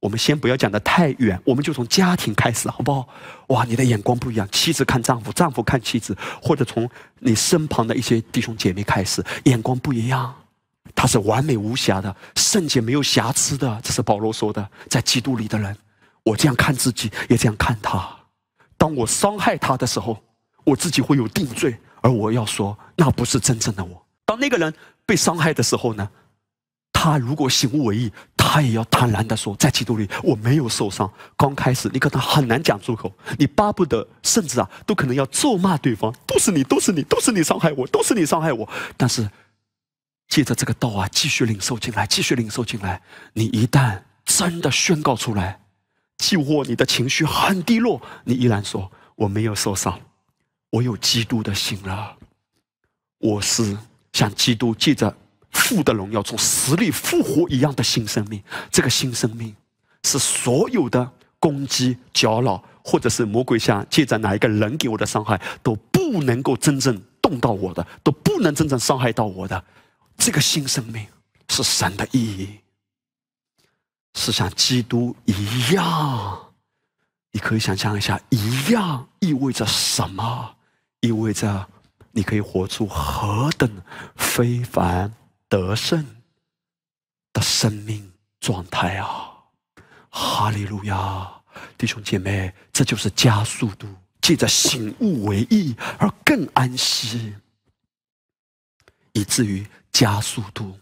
[0.00, 3.08] 我们先不要讲的太远，我们就从家庭开始，好不好？
[3.48, 6.90] 哇，你的眼光不一样，妻子看丈夫，丈夫看妻子，或者从
[7.20, 10.34] 你身旁的一些弟兄姐妹开始，眼光不一样。
[10.94, 14.68] 他是完美无瑕的，圣洁没有瑕疵的，这是保罗说的。
[14.88, 15.76] 在基督里的人，
[16.22, 18.08] 我这样看自己，也这样看他。
[18.76, 20.22] 当我伤害他的时候，
[20.64, 24.06] 我自己会有定罪，而我要说，那不是真正的我。
[24.24, 24.72] 当那个人
[25.04, 26.08] 被伤害的时候呢，
[26.92, 31.10] 他如果醒悟为义，他也要坦然的说，在基督里我没有受伤。
[31.36, 38.68] 刚开始你可能很难讲出口，你巴不得，甚至啊，都可能要咒骂对方，都是你，都是你，都是你伤害我，都是你伤害我。
[38.96, 39.28] 但是。
[40.32, 43.02] 借着这个道啊，继续领受进来，继续领受进来。
[43.34, 45.60] 你一旦真的宣告出来，
[46.16, 50.00] 即或你的情绪很低落，你依然说：“我没有受伤，
[50.70, 52.16] 我有基督的心了。
[53.18, 53.76] 我是
[54.14, 55.14] 像基督借着
[55.50, 58.42] 父的荣耀从死里复活一样的新生命。
[58.70, 59.54] 这个新生命
[60.04, 69.62] 是所有的攻击、搅扰，或者是魔鬼想借着哪一个人给我的伤害，都不能够真正动到我的，都不能真正伤害到我的。”
[70.24, 71.04] 这个新生命
[71.48, 72.60] 是神的意义，
[74.14, 76.54] 是像基督一样。
[77.32, 80.54] 你可以想象一下，一样意味着什么？
[81.00, 81.68] 意味着
[82.12, 83.68] 你可以活出何等
[84.14, 85.12] 非凡
[85.48, 86.22] 得胜
[87.32, 89.32] 的生命状态啊！
[90.08, 91.28] 哈利路亚，
[91.76, 97.34] 弟兄姐妹，这就是加速度，借着醒悟为义而更安息，
[99.14, 99.66] 以至于。
[99.92, 100.72] 加速度，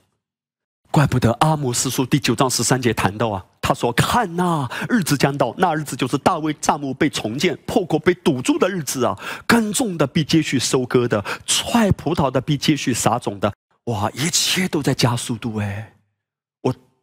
[0.91, 9.19] 怪不得阿摩斯书第九章十三节谈到啊，他说：“看呐，日子将到，那日子就是大卫帐幕被重建、破口被堵住的日子啊！
[9.47, 13.53] 耕种的必接续收割的，踹葡萄的必接续撒种的。
[13.85, 15.93] 哇，一切都在加速度哎！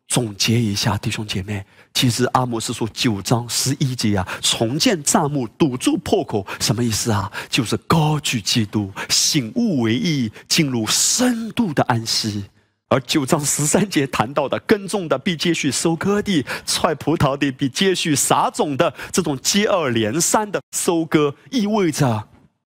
[0.08, 7.32] 总结一下，弟兄姐妹，其实阿摩斯书九章十一节啊，重建帐幕、堵住破口，什么意思啊？
[7.50, 12.46] 就是高举基督，醒悟为义，进入深度的安息。
[12.90, 22.30] 而九章十三节谈到的，耕种的必接续收割地，踹葡萄的必接续撒种的，这种接二连三的收割，意味着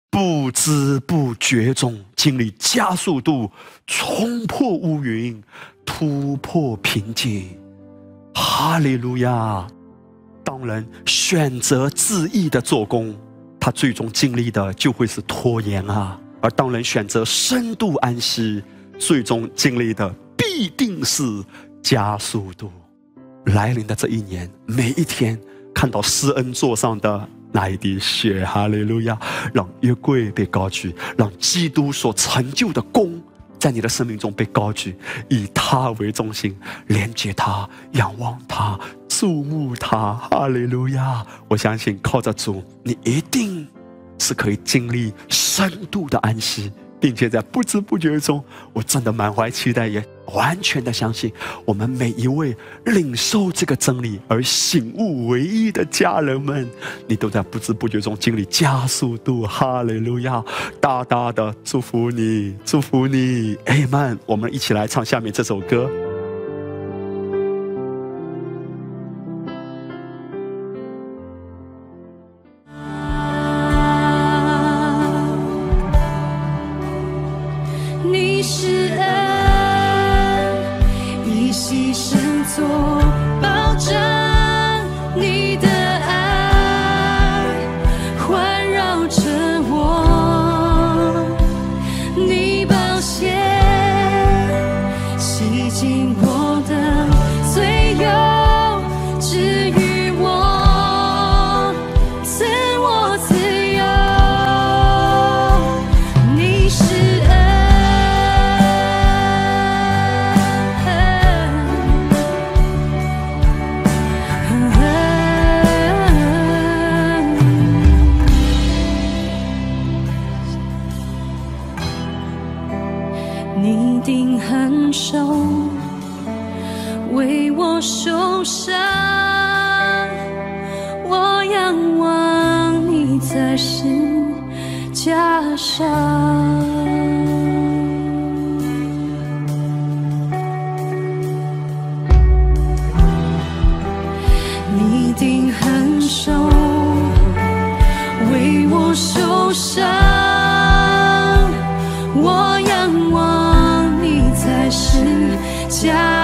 [0.10, 3.50] 不知不觉中经历加速度，
[3.88, 5.42] 冲破乌云，
[5.86, 7.58] 突破瓶颈。
[8.34, 9.68] 哈利路亚！
[10.44, 13.16] 当人选择自意的做工，
[13.60, 18.64] 他最终经历的就会是拖延啊；而当人选择深度安息。
[19.00, 21.24] 最终经历的必定是
[21.82, 22.72] 加速度
[23.46, 25.40] 来临的这一年，每一天
[25.74, 29.18] 看到施恩座上的那一滴血，哈利路亚！
[29.56, 33.20] 让约柜被高举，让基督所成就的功
[33.62, 34.96] 在你的生命中被高举，
[35.30, 36.58] 以他为中心，
[36.88, 41.24] 连接他，仰望他，注目他，哈利路亚！
[41.48, 43.68] 我相信靠着主，你一定
[44.18, 46.72] 是可以经历深度的安息。
[47.00, 48.44] 并且在不知不觉中，
[48.74, 51.32] 我真的满怀期待，也完全的相信，
[51.66, 52.56] 我们每一位
[52.86, 56.70] 领受这个真理而醒悟唯一的家人们，
[57.08, 59.44] 你都在不知不觉中经历加速度。
[59.44, 60.44] 哈利路亚！
[60.80, 65.90] 大大的祝福你，祝福你，阿门，我们一起来唱下面这首歌。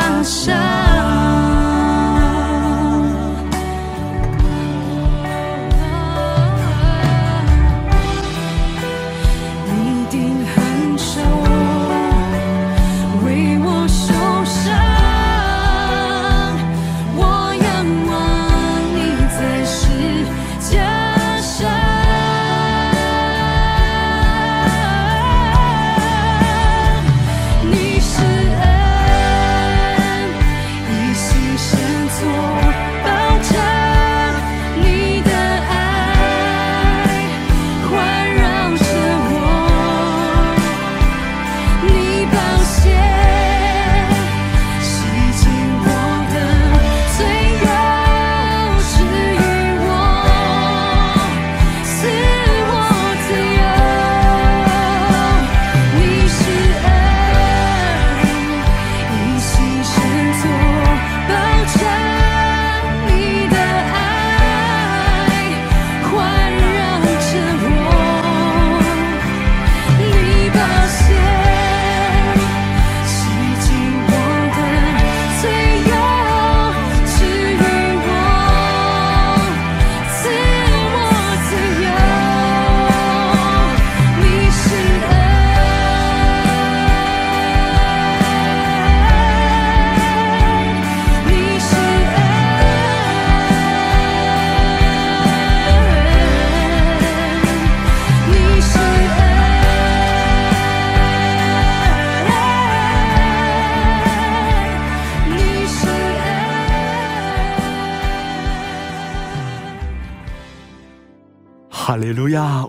[0.07, 0.86] 架上。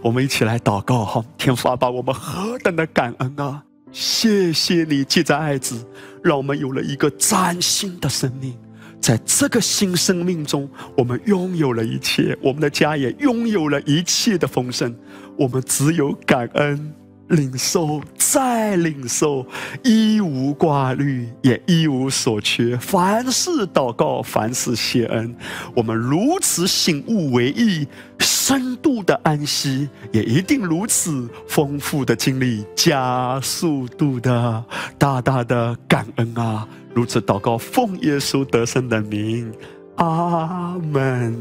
[0.08, 3.62] 我们一起来祷告哈，天父阿爸，我们何等的感恩啊！
[3.92, 5.86] 谢谢你借着爱子，
[6.24, 8.56] 让我们有了一个崭新的生命。
[9.02, 10.66] 在这个新生命中，
[10.96, 14.96] 我们拥有了一切，我们的家也拥有了一切的丰盛。
[15.36, 16.90] 我们只有感恩，
[17.28, 19.46] 领受再领受，
[19.82, 22.76] 一无挂虑，也一无所缺。
[22.78, 25.34] 凡事祷告，凡事谢恩。
[25.74, 27.86] 我们如此醒悟为意，
[28.18, 34.64] 深度的安息，也一定如此丰富的经历，加速度的
[34.96, 36.66] 大大的感恩啊！
[36.94, 39.52] 如此祷告，奉耶稣得胜的名，
[39.96, 41.36] 阿门。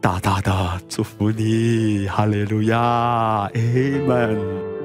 [0.00, 4.79] 大大的祝福你，哈利路亚，阿门。